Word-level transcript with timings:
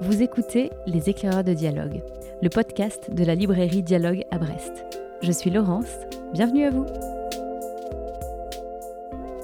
Vous 0.00 0.22
écoutez 0.22 0.70
Les 0.86 1.08
éclaireurs 1.08 1.44
de 1.44 1.54
dialogue, 1.54 2.02
le 2.42 2.48
podcast 2.48 3.10
de 3.12 3.24
la 3.24 3.34
librairie 3.34 3.82
Dialogue 3.82 4.24
à 4.30 4.38
Brest. 4.38 4.84
Je 5.22 5.32
suis 5.32 5.50
Laurence, 5.50 5.92
bienvenue 6.32 6.64
à 6.64 6.70
vous. 6.70 6.86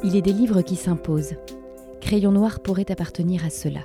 Il 0.04 0.17
est 0.17 0.22
des 0.22 0.32
livres 0.32 0.62
qui 0.62 0.77
s'imposent. 0.77 1.35
Crayon 2.00 2.32
noir 2.32 2.61
pourrait 2.61 2.91
appartenir 2.91 3.45
à 3.45 3.50
cela. 3.50 3.80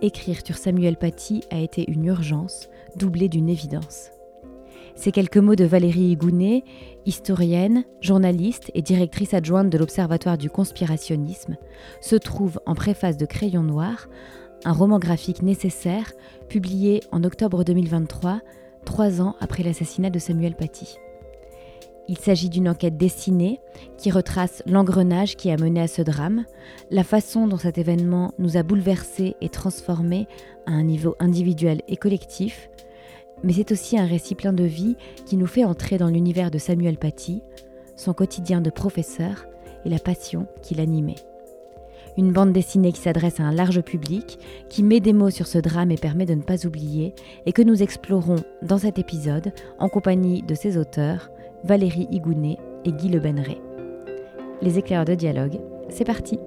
Écrire 0.00 0.38
sur 0.44 0.56
Samuel 0.56 0.96
Paty 0.96 1.42
a 1.50 1.58
été 1.58 1.90
une 1.90 2.04
urgence, 2.04 2.68
doublée 2.96 3.28
d'une 3.28 3.48
évidence. 3.48 4.10
Ces 4.94 5.12
quelques 5.12 5.38
mots 5.38 5.56
de 5.56 5.64
Valérie 5.64 6.10
Higounet, 6.10 6.64
historienne, 7.06 7.84
journaliste 8.00 8.70
et 8.74 8.82
directrice 8.82 9.34
adjointe 9.34 9.70
de 9.70 9.78
l'Observatoire 9.78 10.38
du 10.38 10.50
conspirationnisme, 10.50 11.56
se 12.00 12.16
trouvent 12.16 12.60
en 12.66 12.74
préface 12.74 13.16
de 13.16 13.26
Crayon 13.26 13.62
Noir, 13.62 14.08
un 14.64 14.72
roman 14.72 14.98
graphique 14.98 15.42
nécessaire 15.42 16.12
publié 16.48 17.02
en 17.10 17.24
octobre 17.24 17.64
2023, 17.64 18.40
trois 18.84 19.20
ans 19.20 19.34
après 19.40 19.62
l'assassinat 19.62 20.10
de 20.10 20.18
Samuel 20.18 20.54
Paty. 20.54 20.98
Il 22.08 22.18
s'agit 22.18 22.48
d'une 22.48 22.68
enquête 22.68 22.96
dessinée 22.96 23.60
qui 23.96 24.10
retrace 24.10 24.62
l'engrenage 24.66 25.36
qui 25.36 25.50
a 25.50 25.56
mené 25.56 25.80
à 25.80 25.88
ce 25.88 26.02
drame, 26.02 26.44
la 26.90 27.04
façon 27.04 27.46
dont 27.46 27.56
cet 27.56 27.78
événement 27.78 28.34
nous 28.38 28.56
a 28.56 28.62
bouleversés 28.62 29.36
et 29.40 29.48
transformés 29.48 30.26
à 30.66 30.72
un 30.72 30.82
niveau 30.82 31.14
individuel 31.20 31.80
et 31.88 31.96
collectif, 31.96 32.68
mais 33.44 33.52
c'est 33.52 33.72
aussi 33.72 33.98
un 33.98 34.06
récit 34.06 34.34
plein 34.34 34.52
de 34.52 34.64
vie 34.64 34.96
qui 35.26 35.36
nous 35.36 35.46
fait 35.46 35.64
entrer 35.64 35.96
dans 35.96 36.08
l'univers 36.08 36.50
de 36.50 36.58
Samuel 36.58 36.98
Paty, 36.98 37.42
son 37.96 38.14
quotidien 38.14 38.60
de 38.60 38.70
professeur 38.70 39.46
et 39.84 39.88
la 39.88 39.98
passion 39.98 40.46
qui 40.60 40.74
l'animait. 40.74 41.16
Une 42.18 42.32
bande 42.32 42.52
dessinée 42.52 42.92
qui 42.92 43.00
s'adresse 43.00 43.40
à 43.40 43.44
un 43.44 43.52
large 43.52 43.80
public, 43.80 44.38
qui 44.68 44.82
met 44.82 45.00
des 45.00 45.12
mots 45.12 45.30
sur 45.30 45.46
ce 45.46 45.58
drame 45.58 45.90
et 45.90 45.96
permet 45.96 46.26
de 46.26 46.34
ne 46.34 46.42
pas 46.42 46.66
oublier, 46.66 47.14
et 47.46 47.52
que 47.52 47.62
nous 47.62 47.82
explorons 47.82 48.36
dans 48.62 48.78
cet 48.78 48.98
épisode 48.98 49.52
en 49.78 49.88
compagnie 49.88 50.42
de 50.42 50.54
ses 50.54 50.76
auteurs, 50.76 51.30
Valérie 51.64 52.08
Higounet 52.10 52.58
et 52.84 52.92
Guy 52.92 53.08
Le 53.08 53.22
Les 54.60 54.78
éclairs 54.78 55.04
de 55.04 55.14
dialogue, 55.14 55.58
c'est 55.88 56.04
parti! 56.04 56.38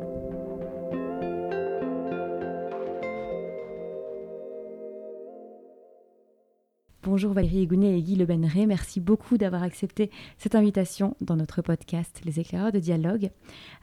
Bonjour 7.16 7.31
Valérie 7.31 7.61
Egounet 7.63 7.97
et 7.97 8.02
Guy 8.02 8.17
Le 8.17 8.27
merci 8.67 8.99
beaucoup 8.99 9.38
d'avoir 9.38 9.63
accepté 9.63 10.11
cette 10.38 10.53
invitation 10.53 11.16
dans 11.22 11.38
notre 11.38 11.61
podcast 11.61 12.19
Les 12.25 12.41
éclaireurs 12.41 12.73
de 12.73 12.80
dialogue. 12.80 13.30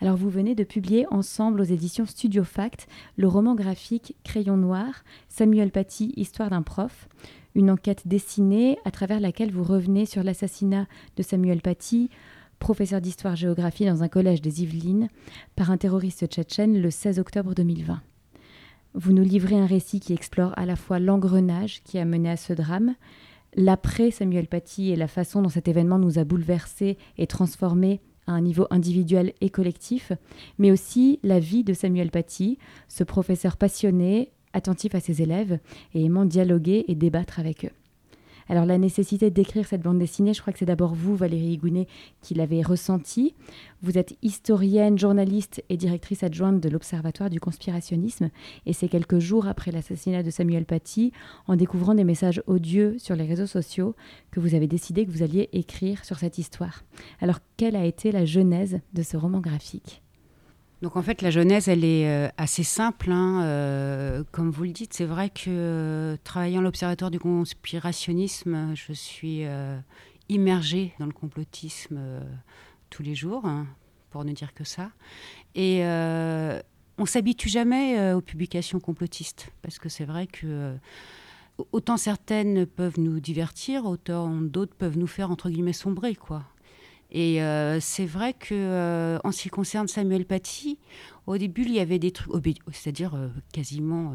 Alors 0.03 0.19
vous 0.19 0.29
venez 0.29 0.55
de 0.55 0.65
publier 0.65 1.07
ensemble 1.11 1.63
aux 1.63 1.65
éditions 1.65 2.05
Studio 2.05 2.45
Fact 2.45 2.87
le 3.17 3.27
roman 3.27 3.55
graphique 3.55 4.17
Crayon 4.23 4.59
noir, 4.59 5.03
Samuel 5.31 5.71
Paty, 5.71 6.13
Histoire 6.15 6.51
d'un 6.51 6.61
prof, 6.61 7.09
une 7.55 7.71
enquête 7.71 8.07
dessinée 8.07 8.77
à 8.85 8.91
travers 8.91 9.19
laquelle 9.19 9.51
vous 9.51 9.65
revenez 9.65 10.05
sur 10.05 10.23
l'assassinat 10.23 10.87
de 11.17 11.23
Samuel 11.23 11.63
Paty, 11.63 12.11
professeur 12.59 13.01
d'histoire-géographie 13.01 13.87
dans 13.87 14.03
un 14.03 14.09
collège 14.09 14.43
des 14.43 14.63
Yvelines, 14.63 15.09
par 15.57 15.71
un 15.71 15.79
terroriste 15.79 16.27
tchétchène 16.27 16.83
le 16.83 16.91
16 16.91 17.19
octobre 17.19 17.55
2020. 17.55 18.03
Vous 18.95 19.13
nous 19.13 19.25
livrez 19.25 19.59
un 19.59 19.65
récit 19.65 20.01
qui 20.01 20.13
explore 20.13 20.53
à 20.59 20.67
la 20.67 20.77
fois 20.77 20.99
l'engrenage 20.99 21.83
qui 21.83 21.99
a 21.99 22.05
mené 22.05 22.29
à 22.29 22.37
ce 22.37 22.53
drame, 22.53 22.95
l'après 23.55 24.11
Samuel 24.11 24.47
Paty 24.47 24.91
et 24.91 24.97
la 24.97 25.09
façon 25.09 25.43
dont 25.43 25.49
cet 25.49 25.69
événement 25.69 25.99
nous 25.99 26.19
a 26.19 26.25
bouleversés 26.25 26.99
et 27.19 27.27
transformés 27.27 28.01
à 28.27 28.33
un 28.33 28.41
niveau 28.41 28.67
individuel 28.71 29.33
et 29.41 29.51
collectif, 29.51 30.13
mais 30.59 30.71
aussi 30.71 31.19
la 31.23 31.41
vie 31.41 31.65
de 31.65 31.75
Samuel 31.75 32.11
Paty, 32.11 32.59
ce 32.89 33.05
professeur 33.05 33.57
passionné, 33.57 34.31
attentif 34.53 34.95
à 34.95 35.01
ses 35.01 35.23
élèves 35.23 35.59
et 35.95 36.05
aimant 36.05 36.25
dialoguer 36.25 36.85
et 36.89 36.95
débattre 36.95 37.41
avec 37.41 37.65
eux. 37.65 37.82
Alors 38.49 38.67
la 38.67 38.79
nécessité 38.79 39.31
d'écrire 39.31 39.67
cette 39.67 39.83
bande 39.83 39.99
dessinée, 39.99 40.35
je 40.35 40.41
crois 40.41 40.53
que 40.53 40.59
c'est 40.59 40.65
d'abord 40.65 40.95
vous, 40.95 41.17
Valérie 41.17 41.53
Higounet, 41.53 41.87
qui 42.21 42.35
l'avez 42.35 42.63
ressenti. 42.63 43.35
Vous 43.83 43.99
êtes 43.99 44.17
historienne, 44.23 44.99
journaliste 44.99 45.63
et 45.69 45.77
directrice 45.77 46.23
adjointe 46.23 46.61
de 46.61 46.69
l'Observatoire 46.69 47.31
du 47.31 47.41
conspirationnisme. 47.41 48.31
Et 48.67 48.73
c'est 48.73 48.89
quelques 48.89 49.19
jours 49.19 49.47
après 49.47 49.73
l'assassinat 49.73 50.23
de 50.23 50.31
Samuel 50.31 50.65
Paty, 50.65 51.13
en 51.47 51.57
découvrant 51.57 51.95
des 51.95 52.05
messages 52.05 52.43
odieux 52.47 52.97
sur 52.99 53.17
les 53.17 53.25
réseaux 53.25 53.47
sociaux, 53.47 53.95
que 54.31 54.41
vous 54.41 54.55
avez 54.55 54.67
décidé 54.67 55.07
que 55.07 55.11
vous 55.11 55.23
alliez 55.23 55.49
écrire 55.53 56.05
sur 56.05 56.19
cette 56.19 56.39
histoire. 56.39 56.85
Alors 57.21 57.39
quelle 57.57 57.77
a 57.77 57.85
été 57.85 58.13
la 58.13 58.25
genèse 58.25 58.81
de 58.93 59.03
ce 59.03 59.17
roman 59.17 59.41
graphique? 59.41 60.02
Donc 60.83 60.97
en 60.97 61.03
fait, 61.03 61.23
la 61.23 61.31
genèse, 61.31 61.69
elle 61.69 61.85
est 61.85 62.09
euh, 62.09 62.29
assez 62.37 62.65
simple. 62.65 63.13
Hein, 63.13 63.43
euh, 63.45 64.25
comme 64.33 64.51
vous 64.51 64.65
le 64.65 64.71
dites, 64.71 64.93
c'est 64.93 65.05
vrai 65.05 65.31
que 65.31 65.45
euh, 65.49 66.17
travaillant 66.25 66.59
à 66.59 66.65
l'Observatoire 66.65 67.13
du 67.13 67.21
conspirationnisme, 67.21 68.75
je 68.75 68.93
suis 68.93 69.45
immergée 70.29 70.93
dans 70.99 71.07
le 71.07 71.13
complotisme 71.13 72.01
tous 72.91 73.03
les 73.05 73.15
jours, 73.15 73.45
hein, 73.47 73.67
pour 74.11 74.25
ne 74.25 74.33
dire 74.33 74.55
que 74.55 74.65
ça. 74.65 74.91
Et 75.55 75.83
on 76.99 77.07
s'habitue 77.07 77.49
jamais 77.49 78.13
aux 78.13 78.21
publications 78.21 78.81
complotistes, 78.81 79.53
parce 79.63 79.79
que 79.79 79.89
c'est 79.89 80.05
vrai 80.05 80.27
que 80.27 80.75
autant 81.71 81.97
certaines 81.97 82.67
peuvent 82.67 82.99
nous 82.99 83.21
divertir, 83.21 83.85
autant 83.85 84.41
d'autres 84.41 84.75
peuvent 84.75 84.99
nous 84.99 85.07
faire 85.07 85.31
entre 85.31 85.49
guillemets 85.49 85.73
sombrer, 85.73 86.17
quoi. 86.17 86.45
Et 87.13 87.43
euh, 87.43 87.79
c'est 87.79 88.07
vrai 88.07 88.33
que 88.33 88.55
euh, 88.55 89.19
en 89.23 89.33
ce 89.33 89.43
qui 89.43 89.49
concerne 89.51 89.87
Samuel 89.87 90.25
Paty, 90.25 90.79
au 91.27 91.37
début, 91.37 91.63
il 91.63 91.73
y 91.73 91.79
avait 91.79 91.99
des 91.99 92.11
trucs, 92.11 92.33
c'est-à-dire 92.73 93.15
euh, 93.15 93.29
quasiment 93.53 94.15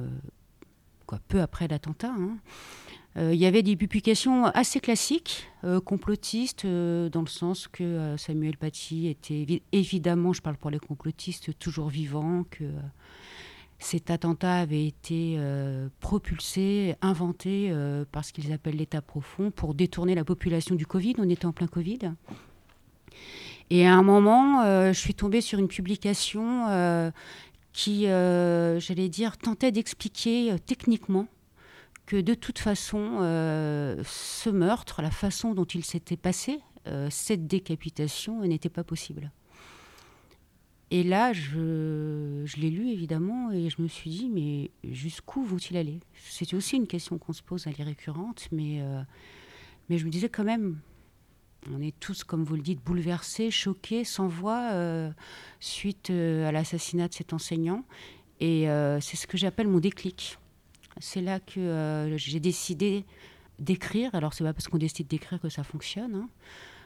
peu 1.28 1.40
après 1.40 1.68
l'attentat. 1.68 2.12
Hein, 2.12 2.38
il 3.16 3.36
y 3.36 3.46
avait 3.46 3.64
des 3.64 3.76
publications 3.76 4.46
assez 4.46 4.80
classiques, 4.80 5.50
complotistes, 5.86 6.68
dans 6.68 7.22
le 7.22 7.28
sens 7.28 7.68
que 7.68 8.16
Samuel 8.16 8.58
Paty 8.58 9.08
était 9.08 9.64
évidemment, 9.72 10.34
je 10.34 10.42
parle 10.44 10.58
pour 10.58 10.70
les 10.70 10.78
complotistes, 10.78 11.58
toujours 11.58 11.88
vivant, 11.88 12.44
que 12.52 12.66
cet 13.80 14.12
attentat 14.12 14.58
avait 14.58 14.86
été 14.86 15.40
propulsé, 16.00 16.94
inventé 17.02 17.74
par 18.12 18.24
ce 18.24 18.34
qu'ils 18.34 18.54
appellent 18.54 18.78
l'État 18.78 19.02
profond 19.02 19.50
pour 19.50 19.74
détourner 19.74 20.14
la 20.14 20.24
population 20.24 20.76
du 20.76 20.86
Covid. 20.86 21.16
On 21.18 21.28
était 21.28 21.48
en 21.48 21.54
plein 21.54 21.68
Covid. 21.68 22.12
Et 23.70 23.86
à 23.86 23.94
un 23.94 24.04
moment, 24.04 24.62
euh, 24.62 24.94
je 24.94 25.00
suis 25.00 25.14
tombée 25.14 25.42
sur 25.42 25.60
une 25.60 25.68
publication 25.68 26.68
euh, 26.70 27.12
qui, 27.74 28.08
euh, 28.08 28.80
j'allais 28.80 29.10
dire, 29.10 29.38
tentait 29.38 29.72
d'expliquer 29.72 30.56
techniquement 30.66 31.28
que 32.06 32.22
de 32.22 32.34
toute 32.34 32.60
façon, 32.60 33.18
ce 34.06 34.50
meurtre, 34.50 35.02
la 35.02 35.12
façon 35.12 35.54
dont 35.54 35.66
il 35.66 35.84
s'était 35.84 36.16
passé, 36.16 36.62
cette 37.10 37.48
décapitation 37.48 38.40
n'était 38.44 38.70
pas 38.70 38.86
possible. 38.86 39.30
Et 40.90 41.04
là, 41.04 41.34
je, 41.34 42.46
l'ai 42.56 42.70
lu 42.70 42.88
évidemment 42.92 43.52
et 43.52 43.70
je 43.70 43.82
me 43.82 43.90
suis 43.90 44.10
dit, 44.10 44.30
mais 44.30 44.72
jusqu'où 44.90 45.44
vont-ils 45.44 45.76
aller? 45.76 46.00
C'était 46.30 46.56
aussi 46.56 46.78
une 46.78 46.88
question 46.88 47.18
qu'on 47.18 47.34
se 47.34 47.44
pose 47.44 47.68
à 47.68 47.72
l'irrécurrente, 47.72 48.48
mais, 48.54 48.82
mais 49.90 49.98
je 49.98 50.06
me 50.06 50.10
disais 50.10 50.30
quand 50.30 50.46
même, 50.46 50.80
on 51.74 51.82
est 51.82 51.98
tous, 52.00 52.24
comme 52.24 52.44
vous 52.44 52.56
le 52.56 52.62
dites, 52.62 52.84
bouleversés, 52.84 53.52
choqués, 53.52 54.04
sans 54.04 54.28
voix, 54.28 54.72
euh, 54.74 55.12
suite 55.60 56.10
euh, 56.10 56.48
à 56.48 56.52
l'assassinat 56.52 57.08
de 57.08 57.14
cet 57.14 57.34
enseignant. 57.34 57.84
Et 58.40 58.70
euh, 58.70 59.00
c'est 59.00 59.18
ce 59.18 59.28
que 59.28 59.38
j'appelle 59.38 59.68
mon 59.68 59.80
déclic. 59.80 60.38
C'est 61.00 61.22
là 61.22 61.40
que 61.40 62.16
j'ai 62.18 62.40
décidé 62.40 63.06
d'écrire. 63.60 64.14
Alors, 64.16 64.34
c'est 64.34 64.44
pas 64.44 64.54
parce 64.54 64.68
qu'on 64.68 64.78
décide 64.78 65.08
d'écrire 65.08 65.40
que 65.40 65.50
ça 65.50 65.64
fonctionne. 65.64 66.16
Hein. 66.16 66.30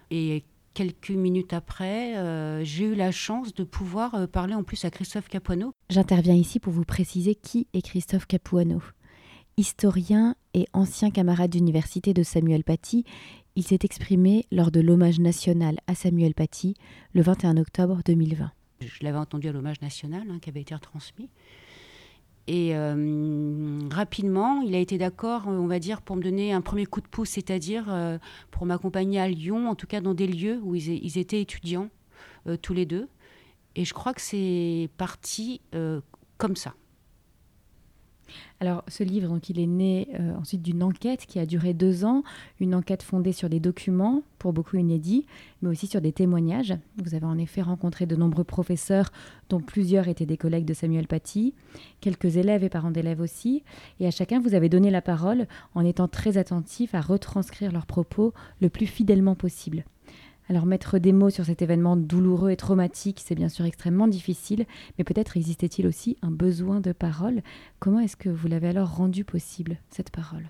Et 0.10 0.44
quelques 0.74 1.12
minutes 1.12 1.54
après, 1.54 2.66
j'ai 2.66 2.86
eu 2.86 2.96
la 2.96 3.12
chance 3.12 3.54
de 3.54 3.64
pouvoir 3.64 4.28
parler 4.28 4.54
en 4.54 4.64
plus 4.64 4.84
à 4.84 4.90
Christophe 4.90 5.30
Capuano. 5.30 5.72
J'interviens 5.90 6.36
ici 6.36 6.60
pour 6.60 6.74
vous 6.74 6.84
préciser 6.84 7.36
qui 7.36 7.68
est 7.74 7.82
Christophe 7.82 8.26
Capuano. 8.26 8.82
Historien 9.56 10.36
et 10.54 10.68
ancien 10.74 11.10
camarade 11.10 11.52
d'université 11.52 12.14
de 12.14 12.24
Samuel 12.24 12.66
Paty, 12.66 13.06
il 13.56 13.64
s'est 13.64 13.80
exprimé 13.84 14.46
lors 14.52 14.72
de 14.72 14.80
l'hommage 14.80 15.20
national 15.20 15.78
à 15.88 15.96
Samuel 15.96 16.34
Paty 16.34 16.76
le 17.14 17.22
21 17.22 17.58
octobre 17.58 18.02
2020. 18.06 18.52
Je 18.82 19.04
l'avais 19.04 19.18
entendu 19.18 19.48
à 19.48 19.52
l'hommage 19.52 19.82
national 19.82 20.24
hein, 20.30 20.40
qui 20.42 20.50
avait 20.50 20.62
été 20.62 20.74
retransmis. 20.74 21.30
Et 22.48 22.76
euh, 22.76 23.80
rapidement, 23.92 24.62
il 24.62 24.74
a 24.74 24.80
été 24.80 24.98
d'accord, 24.98 25.44
on 25.48 25.68
va 25.68 25.80
dire, 25.80 26.02
pour 26.02 26.16
me 26.16 26.22
donner 26.22 26.54
un 26.54 26.62
premier 26.62 26.86
coup 26.86 27.02
de 27.02 27.08
pouce, 27.08 27.30
c'est-à-dire 27.30 27.86
euh, 27.90 28.18
pour 28.50 28.66
m'accompagner 28.66 29.20
à 29.20 29.28
Lyon, 29.28 29.70
en 29.70 29.76
tout 29.76 29.88
cas 29.88 30.02
dans 30.02 30.14
des 30.14 30.28
lieux 30.28 30.60
où 30.64 30.76
ils, 30.76 31.18
étaient 31.18 31.42
étudiants, 31.42 31.90
euh, 32.48 32.58
tous 32.58 32.74
les 32.74 32.86
deux. 32.86 33.08
Et 33.76 33.86
je 33.86 33.94
crois 33.94 34.14
que 34.14 34.22
c'est 34.22 34.90
parti 34.98 35.62
comme 36.38 36.58
ça. 36.58 36.74
Alors, 38.60 38.84
ce 38.88 39.04
livre, 39.04 39.30
donc, 39.30 39.50
il 39.50 39.60
est 39.60 39.68
né 39.68 40.08
euh, 40.20 40.36
ensuite 40.36 40.62
d'une 40.62 40.84
enquête 40.84 41.26
qui 41.26 41.40
a 41.40 41.46
duré 41.46 41.74
deux 41.74 42.06
ans, 42.06 42.24
une 42.60 42.76
enquête 42.76 43.04
fondée 43.04 43.34
sur 43.34 43.50
des 43.50 43.60
documents, 43.60 44.24
pour 44.42 44.54
beaucoup 44.54 44.78
inédits, 44.78 45.28
mais 45.62 45.70
aussi 45.70 45.86
sur 45.86 46.02
des 46.02 46.12
témoignages. 46.12 46.74
Vous 46.98 47.14
avez 47.14 47.26
en 47.26 47.38
effet 47.38 47.62
rencontré 47.62 48.08
de 48.08 48.16
nombreux 48.16 48.44
professeurs, 48.44 49.12
dont 49.50 49.60
plusieurs 49.60 50.08
étaient 50.08 50.26
des 50.26 50.38
collègues 50.38 50.66
de 50.66 50.74
Samuel 50.74 51.06
Paty, 51.06 51.54
quelques 52.00 52.38
élèves 52.38 52.64
et 52.64 52.70
parents 52.70 52.90
d'élèves 52.90 53.22
aussi, 53.22 53.64
et 54.00 54.08
à 54.08 54.12
chacun 54.12 54.40
vous 54.40 54.56
avez 54.56 54.68
donné 54.68 54.90
la 54.90 55.04
parole 55.04 55.46
en 55.76 55.86
étant 55.86 56.08
très 56.08 56.38
attentif 56.38 56.96
à 56.96 57.02
retranscrire 57.02 57.72
leurs 57.72 57.86
propos 57.86 58.34
le 58.62 58.70
plus 58.70 58.88
fidèlement 58.88 59.36
possible. 59.36 59.86
Alors 60.50 60.66
mettre 60.66 61.00
des 61.00 61.14
mots 61.14 61.30
sur 61.30 61.46
cet 61.46 61.62
événement 61.62 61.96
douloureux 61.96 62.50
et 62.50 62.58
traumatique, 62.58 63.22
c'est 63.24 63.36
bien 63.36 63.50
sûr 63.50 63.66
extrêmement 63.66 64.08
difficile, 64.08 64.66
mais 64.98 65.04
peut-être 65.04 65.38
existait-il 65.38 65.88
aussi 65.88 66.18
un 66.22 66.32
besoin 66.32 66.82
de 66.82 66.92
parole. 66.92 67.42
Comment 67.80 68.00
est-ce 68.00 68.18
que 68.18 68.30
vous 68.30 68.48
l'avez 68.48 68.70
alors 68.70 68.96
rendu 68.96 69.24
possible, 69.24 69.78
cette 69.90 70.10
parole? 70.10 70.50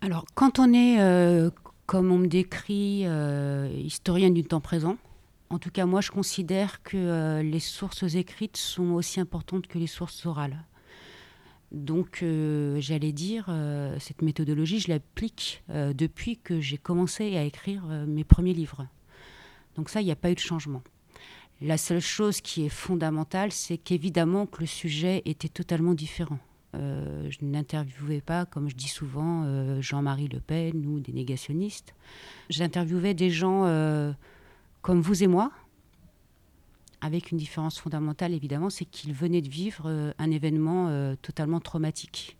Alors 0.00 0.24
quand 0.34 0.58
on 0.58 0.72
est, 0.72 1.00
euh, 1.00 1.50
comme 1.86 2.10
on 2.12 2.18
me 2.18 2.26
décrit, 2.26 3.02
euh, 3.06 3.68
historienne 3.72 4.34
du 4.34 4.44
temps 4.44 4.60
présent, 4.60 4.96
en 5.50 5.58
tout 5.58 5.70
cas 5.70 5.86
moi 5.86 6.00
je 6.00 6.10
considère 6.10 6.82
que 6.82 6.96
euh, 6.96 7.42
les 7.42 7.60
sources 7.60 8.14
écrites 8.14 8.56
sont 8.56 8.90
aussi 8.90 9.20
importantes 9.20 9.66
que 9.66 9.78
les 9.78 9.86
sources 9.86 10.26
orales. 10.26 10.64
Donc, 11.72 12.20
euh, 12.22 12.76
j'allais 12.80 13.12
dire, 13.12 13.46
euh, 13.48 13.96
cette 13.98 14.20
méthodologie, 14.20 14.78
je 14.78 14.88
l'applique 14.88 15.62
euh, 15.70 15.94
depuis 15.94 16.36
que 16.36 16.60
j'ai 16.60 16.76
commencé 16.76 17.36
à 17.36 17.44
écrire 17.44 17.84
mes 18.06 18.24
premiers 18.24 18.52
livres. 18.52 18.86
Donc 19.76 19.88
ça, 19.88 20.02
il 20.02 20.04
n'y 20.04 20.12
a 20.12 20.16
pas 20.16 20.30
eu 20.30 20.34
de 20.34 20.40
changement. 20.40 20.82
La 21.62 21.78
seule 21.78 22.00
chose 22.00 22.42
qui 22.42 22.66
est 22.66 22.68
fondamentale, 22.68 23.52
c'est 23.52 23.78
qu'évidemment 23.78 24.46
que 24.46 24.60
le 24.60 24.66
sujet 24.66 25.22
était 25.24 25.48
totalement 25.48 25.94
différent. 25.94 26.38
je 26.74 27.36
n'interviewais 27.40 28.20
pas, 28.20 28.44
comme 28.44 28.68
je 28.68 28.74
dis 28.74 28.88
souvent, 28.88 29.80
Jean-Marie 29.80 30.28
Le 30.28 30.40
Pen 30.40 30.84
ou 30.84 30.98
des 30.98 31.12
négationnistes. 31.12 31.94
J'interviewais 32.50 33.14
des 33.14 33.30
gens 33.30 33.64
comme 34.82 35.00
vous 35.00 35.22
et 35.22 35.28
moi, 35.28 35.52
avec 37.02 37.32
une 37.32 37.38
différence 37.38 37.78
fondamentale 37.78 38.32
évidemment, 38.32 38.70
c'est 38.70 38.84
qu'il 38.84 39.12
venait 39.12 39.42
de 39.42 39.48
vivre 39.48 39.84
euh, 39.86 40.12
un 40.18 40.30
événement 40.30 40.86
euh, 40.88 41.16
totalement 41.20 41.60
traumatique. 41.60 42.38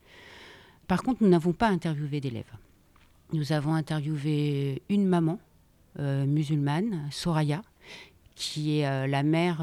Par 0.87 1.03
contre, 1.03 1.23
nous 1.23 1.29
n'avons 1.29 1.53
pas 1.53 1.69
interviewé 1.69 2.21
d'élèves. 2.21 2.53
Nous 3.33 3.53
avons 3.53 3.75
interviewé 3.75 4.83
une 4.89 5.07
maman 5.07 5.39
euh, 5.99 6.25
musulmane, 6.27 7.09
Soraya, 7.11 7.63
qui 8.35 8.79
est 8.79 9.07
la 9.07 9.23
mère 9.23 9.59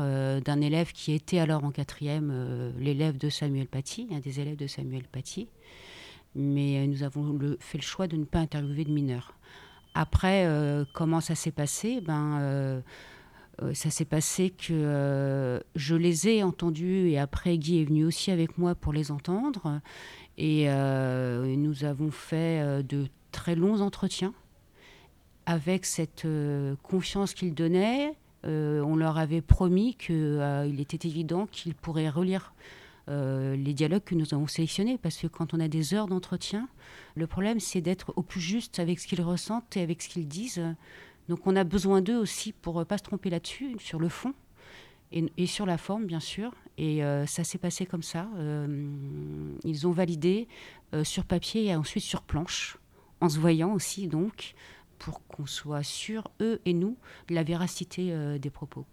d'un 0.45 0.61
élève 0.61 0.91
qui 0.93 1.11
était 1.11 1.39
alors 1.39 1.63
en 1.65 1.71
quatrième, 1.71 2.71
l'élève 2.79 3.17
de 3.17 3.27
Samuel 3.27 3.67
Paty, 3.67 4.07
un 4.11 4.19
des 4.19 4.39
élèves 4.39 4.55
de 4.55 4.67
Samuel 4.67 5.03
Paty. 5.03 5.47
Mais 6.35 6.85
nous 6.87 7.01
avons 7.01 7.37
fait 7.59 7.79
le 7.79 7.83
choix 7.83 8.07
de 8.07 8.15
ne 8.15 8.25
pas 8.25 8.39
interviewer 8.39 8.85
de 8.85 8.91
mineurs. 8.91 9.33
Après, 9.95 10.47
comment 10.93 11.19
ça 11.19 11.33
s'est 11.33 11.51
passé? 11.51 11.99
Ben, 11.99 12.81
ça 13.73 13.89
s'est 13.89 14.05
passé 14.05 14.51
que 14.51 14.71
euh, 14.71 15.59
je 15.75 15.95
les 15.95 16.27
ai 16.27 16.43
entendus 16.43 17.09
et 17.09 17.19
après 17.19 17.57
Guy 17.57 17.81
est 17.81 17.85
venu 17.85 18.05
aussi 18.05 18.31
avec 18.31 18.57
moi 18.57 18.75
pour 18.75 18.93
les 18.93 19.11
entendre. 19.11 19.81
Et 20.37 20.69
euh, 20.69 21.55
nous 21.55 21.83
avons 21.83 22.11
fait 22.11 22.83
de 22.83 23.07
très 23.31 23.55
longs 23.55 23.81
entretiens 23.81 24.33
avec 25.45 25.85
cette 25.85 26.27
confiance 26.83 27.33
qu'ils 27.33 27.53
donnaient. 27.53 28.13
on 28.43 28.95
leur 28.95 29.17
avait 29.17 29.41
promis 29.41 29.95
qu'il 29.95 30.79
était 30.79 31.07
évident 31.07 31.47
qu'ils 31.47 31.75
pourraient 31.75 32.09
relire 32.09 32.53
les 33.07 33.73
dialogues 33.73 34.03
que 34.03 34.13
nous 34.13 34.35
avons 34.35 34.45
sélectionnés, 34.45 34.99
parce 35.01 35.17
que 35.17 35.25
quand 35.25 35.55
on 35.55 35.59
a 35.59 35.67
des 35.67 35.95
heures 35.95 36.07
d'entretien, 36.07 36.69
le 37.15 37.25
problème 37.25 37.59
c'est 37.59 37.81
d'être 37.81 38.13
au 38.15 38.21
plus 38.21 38.39
juste 38.39 38.77
avec 38.77 38.99
ce 38.99 39.07
qu'ils 39.07 39.23
ressentent 39.23 39.75
et 39.75 39.81
avec 39.81 40.01
ce 40.01 40.09
qu'ils 40.09 40.27
disent. 40.27 40.63
Donc 41.29 41.45
on 41.45 41.55
a 41.55 41.63
besoin 41.63 42.01
d'eux 42.01 42.17
aussi 42.17 42.51
pour 42.51 42.77
ne 42.77 42.81
euh, 42.81 42.85
pas 42.85 42.97
se 42.97 43.03
tromper 43.03 43.29
là-dessus, 43.29 43.75
sur 43.79 43.99
le 43.99 44.09
fond 44.09 44.33
et, 45.11 45.47
sur 45.47 45.65
la 45.65 45.77
forme, 45.77 46.05
bien 46.05 46.19
sûr. 46.19 46.53
Et 46.77 47.03
euh, 47.03 47.25
ça 47.25 47.43
s'est 47.43 47.57
passé 47.57 47.85
comme 47.85 48.03
ça. 48.03 48.27
Euh, 48.35 48.95
ils 49.63 49.87
ont 49.87 49.91
validé 49.91 50.47
sur 51.03 51.25
papier 51.25 51.65
et 51.65 51.75
ensuite 51.75 52.03
sur 52.03 52.23
planche, 52.23 52.77
en 53.21 53.29
se 53.29 53.39
voyant 53.39 53.73
aussi, 53.73 54.07
donc, 54.07 54.55
pour 54.97 55.25
qu'on 55.27 55.45
soit 55.45 55.83
sûr, 55.83 56.29
eux 56.41 56.61
et 56.65 56.73
nous, 56.73 56.97
de 57.27 57.35
la 57.35 57.43
véracité 57.43 58.11
des 58.39 58.49
propos. 58.49 58.85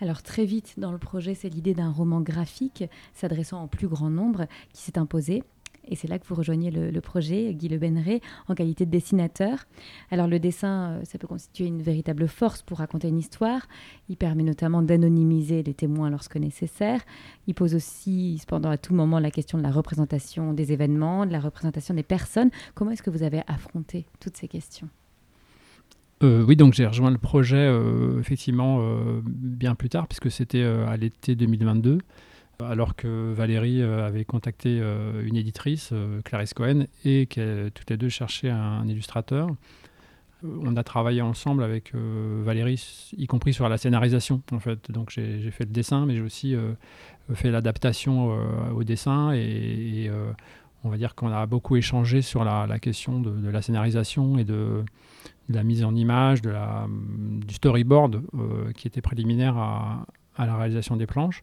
Alors 0.00 0.22
très 0.22 0.44
vite 0.44 0.78
dans 0.78 0.92
le 0.92 0.98
projet, 0.98 1.34
c'est 1.34 1.48
l'idée 1.48 1.74
d'un 1.74 1.90
roman 1.90 2.20
graphique 2.20 2.84
s'adressant 3.14 3.64
au 3.64 3.68
plus 3.68 3.88
grand 3.88 4.10
nombre 4.10 4.46
qui 4.72 4.82
s'est 4.82 4.98
imposé. 4.98 5.42
Et 5.88 5.96
c'est 5.96 6.08
là 6.08 6.18
que 6.18 6.26
vous 6.26 6.34
rejoignez 6.34 6.70
le, 6.70 7.00
projet, 7.00 7.54
Guy 7.54 7.68
Le 7.68 7.78
Benré, 7.78 8.20
en 8.48 8.54
qualité 8.54 8.86
de 8.86 8.90
dessinateur. 8.90 9.66
Alors 10.10 10.26
le 10.26 10.38
dessin, 10.38 10.90
euh, 10.90 11.00
ça 11.04 11.18
peut 11.18 11.26
constituer 11.26 11.66
une 11.66 11.82
véritable 11.82 12.28
force 12.28 12.62
pour 12.62 12.78
raconter 12.78 13.08
une 13.08 13.18
histoire. 13.18 13.66
Il 14.08 14.16
permet 14.16 14.42
notamment 14.42 14.82
d'anonymiser 14.82 15.62
les 15.62 15.74
témoins 15.74 16.10
lorsque 16.10 16.36
nécessaire. 16.36 17.00
Il 17.46 17.54
pose 17.54 17.74
aussi, 17.74 18.38
cependant, 18.38 18.70
à 18.70 18.78
tout 18.78 18.94
moment 18.94 19.18
la 19.18 19.30
question 19.30 19.58
de 19.58 19.62
la 19.62 19.70
représentation 19.70 20.52
des 20.52 20.72
événements, 20.72 21.26
de 21.26 21.32
la 21.32 21.40
représentation 21.40 21.94
des 21.94 22.02
personnes. 22.02 22.50
Comment 22.74 22.90
est-ce 22.92 23.02
que 23.02 23.10
vous 23.10 23.22
avez 23.22 23.42
affronté 23.46 24.06
toutes 24.20 24.36
ces 24.36 24.48
questions? 24.48 24.88
Euh, 26.22 26.42
oui, 26.46 26.56
donc 26.56 26.72
j'ai 26.72 26.86
rejoint 26.86 27.10
le 27.10 27.18
projet 27.18 27.56
euh, 27.58 28.18
effectivement 28.20 28.80
bien 29.22 29.74
plus 29.74 29.90
tard, 29.90 30.08
puisque 30.08 30.30
c'était 30.30 30.62
à 30.62 30.96
l'été 30.96 31.34
2022 31.34 31.98
alors 32.64 32.96
que 32.96 33.32
Valérie 33.32 33.82
euh, 33.82 34.06
avait 34.06 34.24
contacté 34.24 34.78
euh, 34.80 35.26
une 35.26 35.36
éditrice, 35.36 35.90
euh, 35.92 36.20
Clarisse 36.22 36.54
Cohen, 36.54 36.86
et 37.04 37.26
que 37.26 37.68
toutes 37.70 37.90
les 37.90 37.96
deux 37.96 38.08
cherchaient 38.08 38.50
un 38.50 38.86
illustrateur. 38.86 39.48
On 40.42 40.76
a 40.76 40.84
travaillé 40.84 41.22
ensemble 41.22 41.64
avec 41.64 41.92
Valérie, 41.94 43.10
y 43.16 43.26
compris 43.26 43.54
sur 43.54 43.68
la 43.70 43.78
scénarisation, 43.78 44.42
en 44.52 44.60
fait. 44.60 44.90
Donc 44.90 45.10
j'ai 45.10 45.50
fait 45.50 45.64
le 45.64 45.70
dessin, 45.70 46.04
mais 46.04 46.14
j'ai 46.14 46.20
aussi 46.20 46.54
fait 47.34 47.50
l'adaptation 47.50 48.38
au 48.72 48.84
dessin, 48.84 49.32
et, 49.32 50.10
on 50.84 50.90
va 50.90 50.98
dire 50.98 51.14
qu'on 51.14 51.32
a 51.32 51.46
beaucoup 51.46 51.74
échangé 51.76 52.20
sur 52.20 52.44
la, 52.44 52.78
question 52.78 53.18
de, 53.18 53.48
la 53.48 53.62
scénarisation 53.62 54.36
et 54.36 54.44
de, 54.44 54.84
la 55.48 55.64
mise 55.64 55.82
en 55.82 55.94
image, 55.96 56.42
de 56.42 56.50
la, 56.50 56.86
du 56.88 57.54
storyboard 57.54 58.22
qui 58.76 58.86
était 58.86 59.00
préliminaire 59.00 59.56
à 59.56 60.06
la 60.46 60.54
réalisation 60.54 60.96
des 60.96 61.06
planches. 61.06 61.42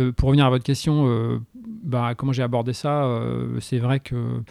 Euh, 0.00 0.12
pour 0.12 0.28
revenir 0.28 0.46
à 0.46 0.50
votre 0.50 0.64
question, 0.64 1.06
euh, 1.08 1.38
bah, 1.54 2.14
comment 2.16 2.32
j'ai 2.32 2.42
abordé 2.42 2.72
ça 2.72 3.04
euh, 3.04 3.60
C'est 3.60 3.78
vrai 3.78 4.00
que 4.00 4.42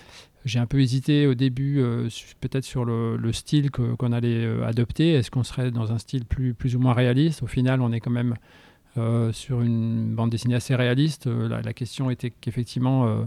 j'ai 0.46 0.60
un 0.60 0.66
peu 0.66 0.80
hésité 0.80 1.28
au 1.28 1.34
début, 1.34 1.84
peut-être 2.40 2.64
sur 2.64 2.86
le, 2.86 3.32
style 3.34 3.72
qu'on 3.72 4.12
allait 4.14 4.48
adopter. 4.64 5.14
Est-ce 5.14 5.30
qu'on 5.30 5.44
serait 5.44 5.70
dans 5.70 5.92
un 5.92 5.98
style 5.98 6.26
plus, 6.26 6.54
plus 6.54 6.78
ou 6.78 6.80
moins 6.80 6.94
réaliste? 6.94 7.44
Au 7.44 7.48
final, 7.48 7.82
on 7.82 7.92
est 7.92 8.00
quand 8.00 8.10
même 8.10 8.36
sur 9.32 9.62
une 9.62 10.14
bande 10.14 10.30
dessinée 10.30 10.56
assez 10.56 10.76
réaliste. 10.76 11.28
La, 11.28 11.62
la, 11.62 11.74
question 11.74 12.10
était 12.10 12.32
qu'effectivement, 12.32 13.26